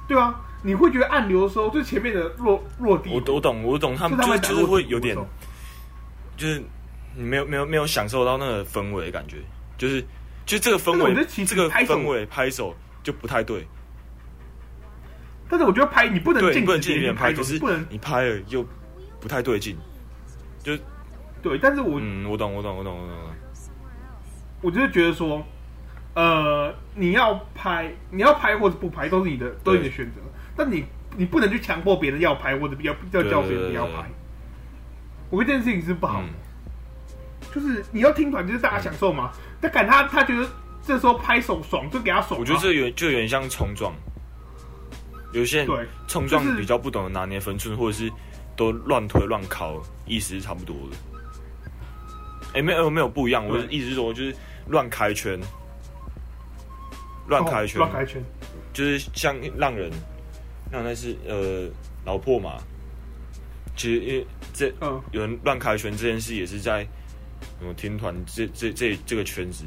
[0.07, 0.41] 对啊。
[0.63, 5.15] 你会觉得暗流的时候，就前面的落落地，我我懂，我懂，他们就是就是会有点，
[6.35, 6.61] 就是
[7.15, 9.37] 你没有没有没有享受到那个氛围的感觉，
[9.77, 10.03] 就是
[10.47, 11.13] 就这个氛围，
[11.45, 13.65] 这个氛围拍手就不太对。
[15.47, 18.65] 但是我觉得拍你不能对，不能近一点拍，可是不能你拍了又
[19.19, 19.77] 不太对劲，
[20.63, 20.77] 就
[21.41, 21.57] 对。
[21.57, 23.15] 但是我嗯，我懂，我懂，我懂，我懂。
[24.61, 25.45] 我就是觉得说，
[26.15, 30.21] 呃，你要拍，你要拍或者不拍，都是你的，都是你的选择。
[30.55, 30.83] 但你
[31.15, 34.09] 你不能去强迫别人要拍，或者要要叫别人不要拍。
[35.29, 36.27] 我觉得这件事情是不好的，
[37.53, 39.31] 就是你要听团，就是大家享受嘛。
[39.61, 40.49] 但敢他他觉得
[40.81, 42.39] 这时候拍手爽，就给他爽。
[42.39, 43.93] 我觉得这有就有点像冲撞，
[45.33, 48.11] 有些人对冲撞比较不懂得拿捏分寸，或者是
[48.57, 50.97] 都乱推乱考，意思是差不多的。
[52.55, 54.35] 哎，没有没有不一样，我的意思是说就是
[54.67, 55.39] 乱开圈，
[57.27, 58.21] 乱开圈，乱开圈，
[58.73, 59.91] 就是像浪人。
[60.69, 61.69] 那那是呃
[62.03, 62.57] 老破嘛，
[63.77, 64.73] 其实因为这
[65.11, 66.85] 有人乱开圈这件事也是在
[67.59, 69.63] 什么听团这这这这个圈子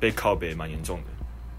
[0.00, 1.56] 被靠北蛮严重的。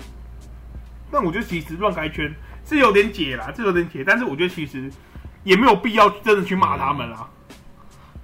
[1.09, 2.33] 那我觉得其实乱开圈
[2.65, 4.91] 是有点解啦，这有点解，但是我觉得其实
[5.45, 7.29] 也没有必要真的去骂他们啊。
[7.49, 7.55] 嗯、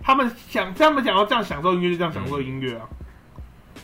[0.04, 2.90] 他们想他们想要这样享受音乐就这样享受音乐啊。
[3.76, 3.82] 嗯、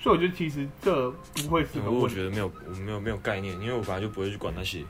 [0.00, 1.80] 所以我觉得其实这不会是。
[1.84, 4.82] 嗯、我觉得没有我没有没有概念，因为我本来就不会去管那些。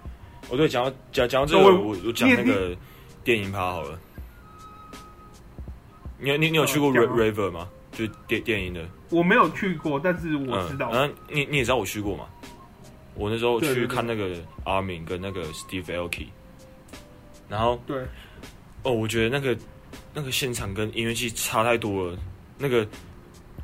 [0.50, 2.76] 哦，对，讲到讲讲到这个，我我讲那个
[3.24, 3.98] 电影趴好了。
[6.18, 7.68] 你你你有去过 River 吗？
[7.90, 8.86] 就电电影的。
[9.10, 10.90] 我没有去过，但是我知道。
[10.92, 12.26] 嗯，你你也知道我去过嘛？
[13.14, 16.26] 我那时候去看那个 Armin 跟那个 Steve Aoki。
[17.48, 18.04] 然后对，
[18.82, 19.58] 哦，我觉得那个
[20.12, 22.18] 那个现场跟音乐季差太多了。
[22.58, 22.86] 那个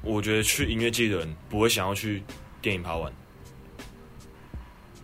[0.03, 2.23] 我觉得去音乐季的人不会想要去
[2.63, 3.13] 电影趴玩。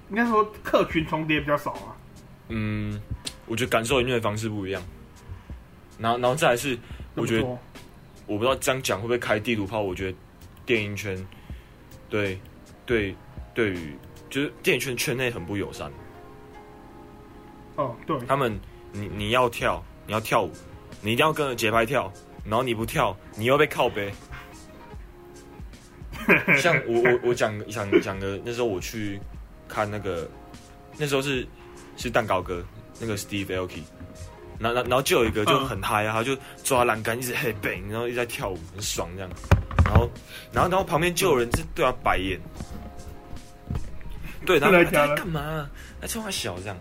[0.09, 1.97] 应该说客群重叠比较少啊。
[2.49, 3.01] 嗯，
[3.47, 4.83] 我觉得感受音乐的方式不一样。
[5.99, 6.77] 然后，然后再来是，
[7.15, 7.47] 我觉得
[8.27, 9.83] 我不知道这样讲会不会开地图炮。
[9.83, 10.19] 我觉得
[10.65, 11.17] 电影圈
[12.09, 12.41] 对
[12.87, 13.15] 对
[13.55, 13.95] 对于
[14.29, 15.93] 就是电影圈圈内很不友善。
[17.77, 18.59] 哦，对，他们
[18.93, 20.53] 你你要跳，你要跳舞，
[21.01, 22.13] 你一定要跟着节拍跳，
[22.45, 24.13] 然后你不跳，你又被靠背。
[26.59, 29.21] 像我我我讲讲讲的那时候我去。
[29.73, 30.29] 看那个，
[30.99, 31.47] 那时候是
[31.97, 32.61] 是蛋糕哥，
[32.99, 33.83] 那个 Steve Aoki，
[34.59, 39.31] 然后然后就有一个就很嗨啊，他就抓栏杆一直嘿背，然后一直在跳舞，很爽这样。
[39.85, 40.11] 然后
[40.53, 42.41] 然后然后旁边就有人是对他白眼，
[44.45, 45.71] 对，然后他在干嘛？
[46.01, 46.77] 他冲他小这样，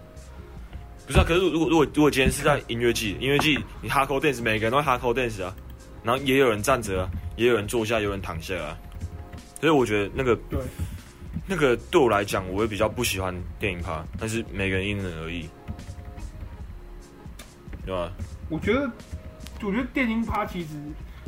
[1.10, 1.26] 不是啊？
[1.28, 5.56] 可是如果如果如果今天是在音乐季，音乐季你 hardcore dance，每个人都 hardcore dance 啊，
[6.04, 8.78] 然后也有人站着啊，也有人坐下，有人躺下啊，
[9.60, 10.60] 所以我觉得那个对。
[11.52, 15.50] 那个对我来讲，我会比较不喜欢电影趴，但是每个人因人而异，
[17.84, 18.12] 对吧？
[18.50, 18.88] 我觉得，
[19.64, 20.68] 我觉得电音趴其实，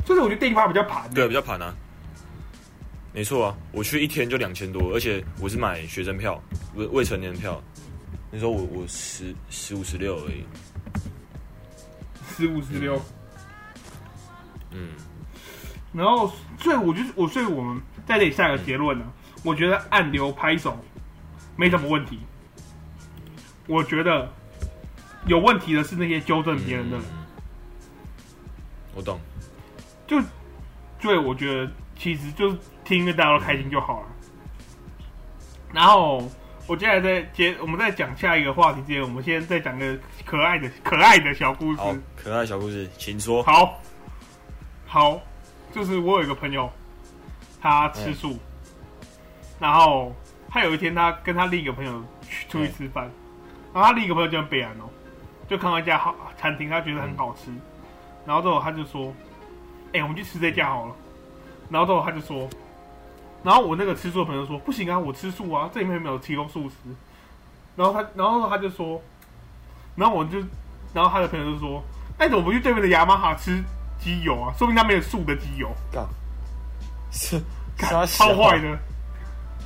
[0.04, 1.74] 就是我觉得电音趴比较盘，对，比较盘啊。
[3.12, 6.40] 没错啊，我去一天就两千多，而且我是买学生票，
[6.76, 7.60] 未未成年票。
[8.32, 10.44] 那时候我我十十五十六而已，
[12.34, 13.00] 十五十六。
[14.72, 14.88] 嗯。
[15.92, 19.04] 然后，所以我就我所以我们在这里下个结论呢。
[19.06, 19.12] 嗯
[19.44, 20.78] 我觉得按流拍手
[21.56, 22.20] 没什么问题。
[23.66, 24.32] 我觉得
[25.26, 27.04] 有问题的是那些纠正别人的人。
[28.94, 29.18] 我懂。
[30.06, 30.22] 就，
[31.00, 31.68] 对，我觉得
[31.98, 34.06] 其实就听着大家都开心就好了。
[35.72, 36.30] 然后
[36.66, 41.80] 我接下来再接，我们再讲下一个话题之前，我们先再讲个可爱的可爱的小故事。
[41.80, 43.42] 好，可爱小故事，请说。
[43.42, 43.80] 好，
[44.86, 45.20] 好，
[45.72, 46.70] 就是我有一个朋友，
[47.60, 48.32] 他吃素。
[48.32, 48.40] 嗯
[49.60, 50.12] 然后
[50.50, 53.08] 他有一天，他跟他另一个朋友去出去吃饭，
[53.72, 54.90] 然后他另一个朋友就很北安哦，
[55.48, 57.52] 就看到一家好餐厅，他觉得很好吃，
[58.26, 59.14] 然后之后他就说
[59.94, 60.96] ：“哎、欸，我们去吃这家好了。”
[61.70, 62.48] 然后之后他就说
[63.44, 66.74] ：“然后我那个吃素的朋友说，不行啊，我吃素啊，这里面没有提供素食。”
[67.76, 69.00] 然后他，然后他就说
[69.96, 70.38] ：“然后我就，
[70.92, 71.82] 然后他的朋友就说
[72.18, 73.62] ：‘那怎么不去对面的雅马哈吃
[73.98, 74.52] 鸡油啊？
[74.58, 75.68] 说明他没有素的鸡油。
[75.90, 76.06] 干’
[77.10, 77.40] 是，
[77.76, 78.78] 干超坏的。”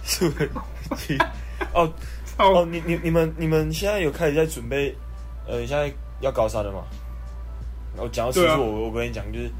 [0.04, 0.38] 是不
[0.96, 1.18] 是？
[1.72, 1.92] 哦
[2.38, 4.94] 哦，你你你们你们现在有开始在准备，
[5.46, 6.84] 呃，现在要高三了吗？
[7.94, 9.50] 然后讲到吃素，我我跟你讲，就是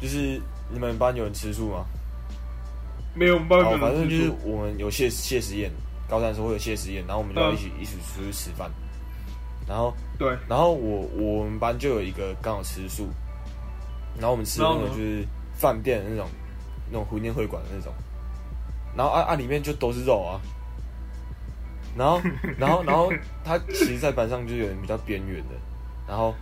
[0.00, 0.40] 就是
[0.70, 1.84] 你们班有人吃素吗？
[3.16, 5.70] 没有，班反正就是我们有谢谢实验，
[6.08, 8.70] 高三的时候会有谢实验，然后我们就要一起一起出去吃饭。
[9.66, 13.08] 然后对，然后我我们班就有一个刚好吃素，
[14.16, 16.28] 然后我们吃的那种就是饭店的那种
[16.90, 17.92] 那种婚宴会馆的那种。
[18.96, 20.40] 然后啊啊，里面就都是肉啊，
[21.96, 22.20] 然后
[22.56, 23.12] 然后然后
[23.44, 25.54] 他其实，在班上就有人比较边缘的，
[26.06, 26.34] 然后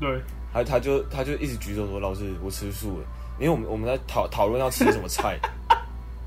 [0.00, 0.20] 对，
[0.52, 3.06] 他他就他就一直举手说：“老师，我吃素了。”
[3.38, 5.38] 因为我们我们在讨讨论要吃什么菜，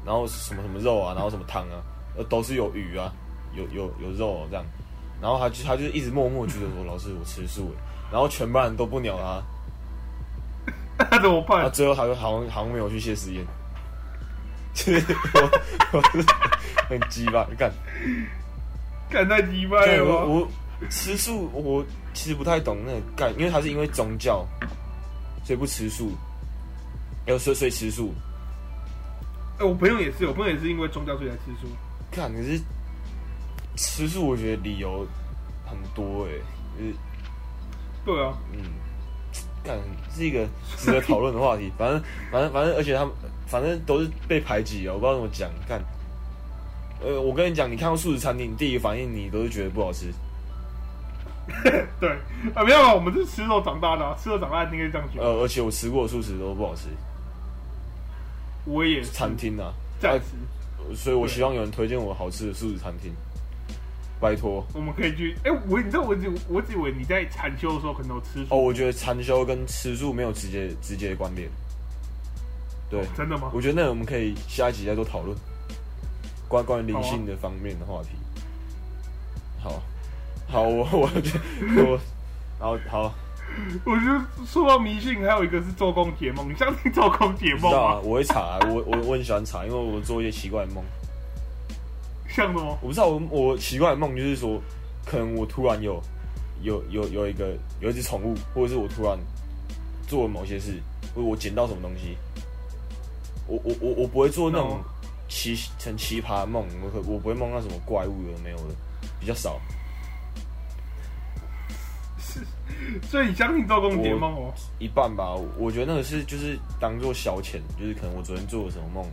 [0.05, 1.81] 然后什么什么肉啊，然后什么汤啊，
[2.17, 3.11] 呃，都是有鱼啊，
[3.55, 4.65] 有有有肉啊，这样，
[5.21, 7.79] 然后他就他就一直默默举手说：“老师，我吃素了。”
[8.11, 9.41] 然后全班人都不鸟他，
[11.09, 11.71] 那怎么办？
[11.71, 13.45] 最后他就好像好像没有去谢师宴。
[14.73, 15.51] 就 是我，
[15.93, 16.25] 我是
[16.89, 17.71] 很鸡巴，干，
[19.09, 20.03] 干太鸡巴了。
[20.03, 20.47] 我我
[20.89, 24.45] 吃素，我其实不太懂那个干，因为他是因为宗教，
[25.45, 26.11] 所以不吃素。
[27.25, 28.13] 有时所以吃素。
[29.57, 31.67] 哎、欸，我朋友也是，我朋友也是因为宗教所以才吃素。
[32.11, 32.59] 看，可是
[33.75, 35.05] 吃素，我觉得理由
[35.65, 36.39] 很多哎、欸，
[36.77, 36.95] 就是
[38.05, 38.59] 对啊，嗯，
[39.63, 39.77] 干
[40.13, 40.47] 是一个
[40.77, 41.71] 值得讨论的话题。
[41.77, 42.01] 反正
[42.31, 43.13] 反正反正，而且他们。
[43.45, 44.93] 反正都是被排挤啊！
[44.93, 45.47] 我不知道怎么讲。
[45.67, 45.79] 看，
[47.03, 50.11] 呃，我跟你讲，你看到素食餐厅，第一个反应你都是觉得不好吃。
[51.99, 52.09] 对
[52.55, 55.23] 啊，没有啊，我们是吃肉长大的、啊，吃肉长大的应该这样讲。
[55.23, 56.87] 呃，而且我吃过素食都不好吃。
[58.65, 60.19] 我也是餐厅啊，在
[60.95, 63.11] 所以我希望有人推荐我好吃的素食餐厅。
[64.19, 65.35] 拜托，我们可以去。
[65.43, 68.55] 哎、欸，我你知道我只我只以为你在禅修的时候可能有吃素。
[68.55, 71.49] 哦，我觉得禅修跟吃素没有直接直接的关联。
[72.89, 73.51] 对、哦，真的吗？
[73.53, 75.37] 我觉得那我们可以下一集再做讨论
[76.47, 78.09] 关关于灵性的方面的话题。
[79.61, 79.81] 好，
[80.47, 81.09] 好，我我
[81.85, 81.99] 我，
[82.59, 83.13] 然后好，
[83.85, 87.69] 我觉得说到迷信，还有一个是做空解梦，你相信做空解梦吗？
[87.69, 90.83] 知道啊，我会查、啊，我我我很喜欢查，因为我做一些奇怪的梦。
[92.29, 92.77] 像什么？
[92.81, 94.59] 我不知道，我我奇怪的梦就是说，
[95.05, 96.01] 可能我突然有
[96.61, 99.17] 有有有一个有一只宠物，或者是我突然
[100.07, 100.81] 做了某些事，
[101.13, 102.17] 或者我捡到什么东西。
[103.47, 104.79] 我我我我不会做那种
[105.27, 108.73] 奇很奇葩的梦，我可我不会梦到什么怪物有没有的，
[109.19, 109.59] 比较少。
[113.09, 114.53] 所以你相信做空解梦哦？
[114.79, 119.05] 一半吧，我觉得那个是就是当做消遣，就是可能我昨天做了什么梦，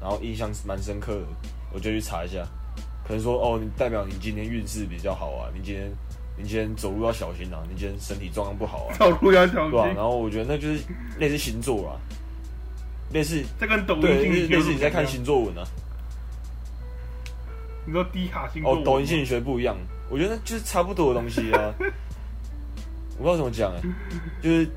[0.00, 1.26] 然后印象蛮深刻的，
[1.72, 2.46] 我就去查一下，
[3.06, 5.90] 可能说哦，你代表你今天运势比较好啊，你今天
[6.36, 9.70] 你今天走路要小心啊，你今天身体状况不好啊， 走路要小心。
[9.70, 10.84] 对啊，然后我觉得那就是
[11.18, 12.00] 类似星座啊。
[13.12, 15.62] 类似这跟抖音对，类似你在看星座文啊。
[17.86, 19.76] 你说低卡星座哦，抖音心理学不一样，
[20.10, 21.72] 我觉得就是差不多的东西啊。
[23.18, 23.84] 我不知道怎么讲哎、欸，
[24.42, 24.70] 就是，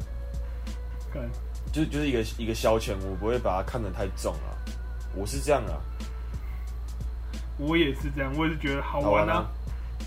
[1.71, 4.53] 就就是一个一个消遣，我不会把它看得太重啊。
[5.15, 5.81] 我是这样啊，
[7.57, 9.33] 我也是这样，我也是觉得好玩啊。
[9.33, 9.51] 玩啊，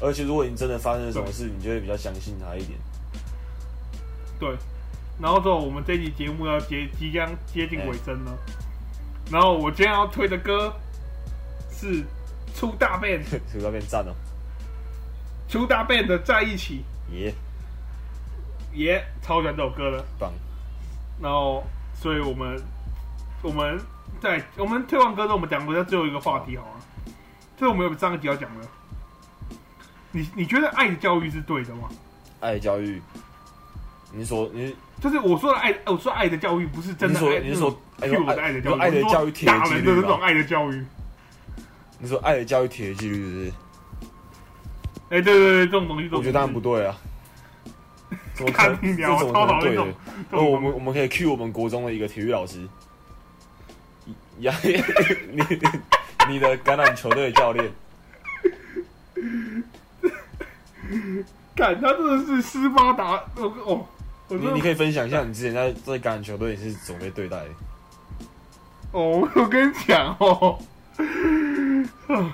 [0.00, 2.78] 而且如果你真的发生了什么事，你就会比较相信他一点。
[4.38, 4.56] 对，
[5.20, 10.72] 然后之后我们这期节目要接即将接近尾声了，欸、然后我今天要推的歌
[11.70, 12.02] 是
[12.54, 13.22] 出大 band，
[13.52, 14.14] 粗大 band 赞哦，
[15.48, 17.34] 出大 band 的在一起，耶
[18.74, 20.32] 耶，超喜欢这首歌的，棒。
[21.22, 21.64] 然后，
[21.94, 22.60] 所以我们
[23.42, 23.80] 我们。
[24.20, 26.72] 在我们推完歌之后，我们讲过，最后一个话题好了。
[27.56, 28.68] 这是我们有上一集要讲的。
[30.10, 31.88] 你你觉得爱的教育是对的吗？
[32.40, 33.00] 爱的教育，
[34.12, 40.84] 你说你就是我说的爱，我说爱的教育不是真的爱，你是说爱的爱的教育，爱的教育，大人的那种爱的教育。
[41.98, 43.52] 你说爱的教育铁的纪律是不是？
[45.08, 46.94] 哎，对对对，这种东西，我觉得当然不对啊。
[48.34, 48.78] 怎么看？
[48.80, 49.82] 这种超讨厌的。
[50.30, 52.66] 哦，我们我们可以 cue 我们国中的一个体育老师。
[54.40, 55.42] 呀， 你
[56.28, 57.70] 你的橄榄球队教练，
[61.54, 63.86] 看他真的是斯巴达哦！
[64.28, 67.48] 你你可以分享一下你之前在在橄榄球队是怎么被对待的？
[68.92, 70.58] 哦，我跟你讲哦，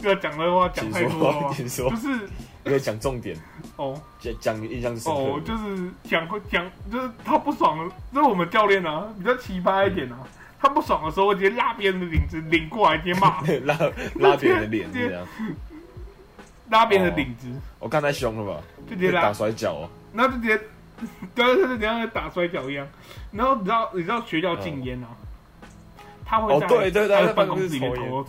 [0.00, 2.28] 要讲的话讲太多了，请说，就是
[2.64, 3.36] 要讲重点
[3.76, 10.18] 哦，讲讲印象深刻哦，就是讲讲就是他不爽了，就是我们教练啊，比较奇葩一点啊。
[10.58, 13.78] 他不爽的时候，我直接拉别人的领子，领过来直接骂， 拉
[14.14, 15.26] 拉别人的脸，这样
[16.70, 17.46] 拉别人的领子。
[17.78, 18.62] 我刚才凶了吧？
[18.88, 19.90] 就直接打摔跤哦。
[20.14, 20.64] 然后就直接，
[21.34, 22.88] 对对对，像打摔跤一样。
[23.30, 25.08] 然后你知道，你知道学校禁烟啊？
[26.24, 28.26] 他会在对对对，办公室里面抽，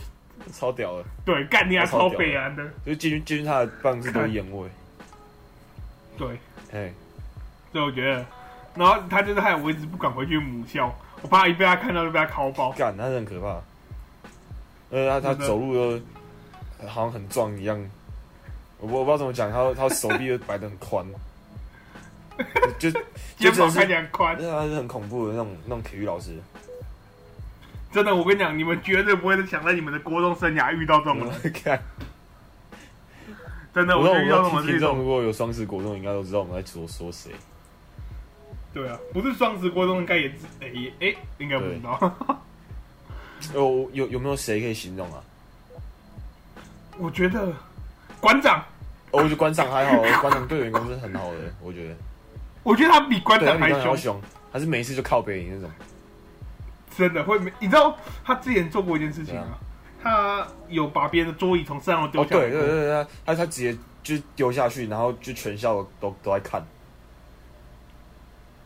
[0.51, 1.05] 超屌的。
[1.25, 4.69] 对，干你还超北安的，就进去进去他的办公室都是烟味。
[6.18, 6.39] 对，
[6.72, 6.91] 哎，
[7.72, 8.26] 所以我觉得，
[8.76, 10.93] 然后他就是害我一直不敢回去母校。
[11.22, 13.59] 我怕一被他看到就被他拷爆，干，他很可怕。
[14.89, 17.78] 呃，他他走路都好像很壮一样，
[18.80, 21.05] 我我不知道怎么讲，他他手臂都摆得很宽，
[22.78, 22.91] 就
[23.38, 26.38] 肩膀看起来很宽，他是很恐怖的那种那种体育老师。
[27.91, 31.80] 真的，我跟你讲，你们绝对不会想在你们的国中生涯遇到这种人。
[33.78, 37.32] 看，真的，我遇到这种听众，如果有双十国中，应该都知道我们在说说谁。
[38.73, 40.28] 对啊，不是双十国中应该也
[40.61, 42.15] 哎哎，应该不知道。
[43.53, 45.21] 有有有没有谁可以形容啊？
[46.97, 47.53] 我觉得
[48.19, 48.59] 馆长，
[49.11, 51.95] 哦，我觉得馆长还好， 馆长对员工是很好的，我觉得。
[52.63, 54.19] 我觉得他比馆长还凶，
[54.51, 55.69] 还是每一次就靠背你那种。
[56.97, 57.51] 真的会没？
[57.59, 59.57] 你知道他之前做过一件事情吗？
[60.01, 62.41] 他有把别人的桌椅从三楼丢下来。
[62.41, 66.65] 对对对对，他他直接就丢下去，然后就全校都都在看。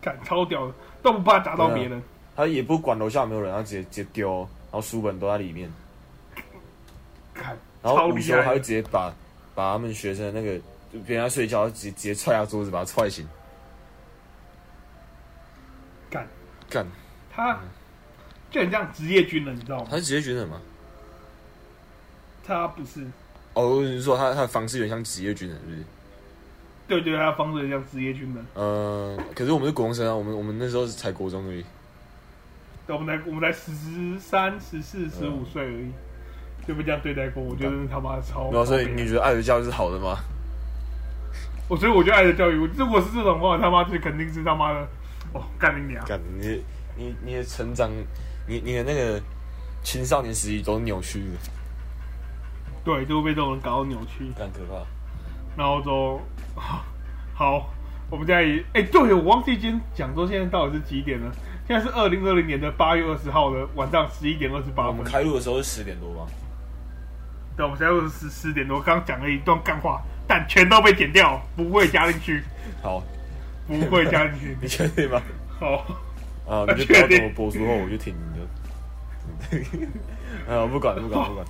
[0.02, 2.04] 看超屌的，都不怕砸到别人，啊。
[2.36, 5.72] 他也不管楼下有没有人，他直接直接丢，然后书本都在里面。
[7.34, 9.14] 看，然后午休还会直接把
[9.54, 10.58] 把他们学生的那个
[10.92, 13.28] 就别人在睡觉，直接直接踹下桌子，把他踹醒。
[16.10, 16.28] 干
[16.70, 16.86] 干，
[17.34, 17.60] 他
[18.50, 19.88] 就很像职业军人，你知道吗？
[19.90, 20.60] 他是职业军人吗？
[22.44, 23.06] 他不是。
[23.54, 25.84] 哦，你说他他的方式有点像职业军人，是不是？
[26.88, 28.46] 对对，他的方式有点像职业军人。
[28.56, 31.64] 嗯，可是我们是国中生啊，我们我们那时候是才国中而已。
[32.88, 33.72] 对，我们才我们才十
[34.20, 35.92] 三、十四、十五岁而已，
[36.68, 37.42] 就被这样对待过。
[37.44, 38.50] 我觉得他妈的超。
[38.52, 40.18] 那所以你觉得爱的教育是好的吗？
[41.70, 44.80] 我所以我觉得爱的教育，我如果是这种话，他妈就肯定是他妈的
[45.32, 46.04] 哦，干你娘！
[46.06, 46.62] 干你
[46.98, 47.90] 你你的成长，
[48.46, 49.22] 你你的那个
[49.82, 51.61] 青少年时期都是扭曲的。
[52.84, 54.84] 对，就会被这种人搞到扭曲，很可怕。
[55.58, 56.20] 然后就。
[57.34, 57.70] 好，
[58.10, 61.32] 我们在哎，对，我忘记今天讲说现在到底是几点了？
[61.66, 64.98] 现在是二零二零年的八月二十号的晚上十一点二十八分。
[64.98, 66.28] 我们开录的时候是十点多吗？
[67.56, 72.44] 对，我们现在是十十点多，刚讲了一段干话，但全都被剪掉，不会加进去。
[72.84, 73.02] 好，
[73.68, 75.22] 不会加进去， 你确定吗？
[75.60, 75.78] 好，
[76.48, 78.46] 啊，你就不要等我播出后我就停你的。
[80.54, 81.46] 啊，不管不管不管，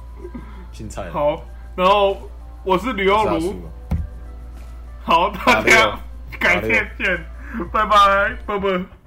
[1.11, 1.43] 好，
[1.75, 2.29] 然后
[2.63, 3.55] 我是吕欧如。
[5.03, 5.99] 好，大家
[6.39, 7.17] 改天见，
[7.71, 9.00] 拜拜，拜拜。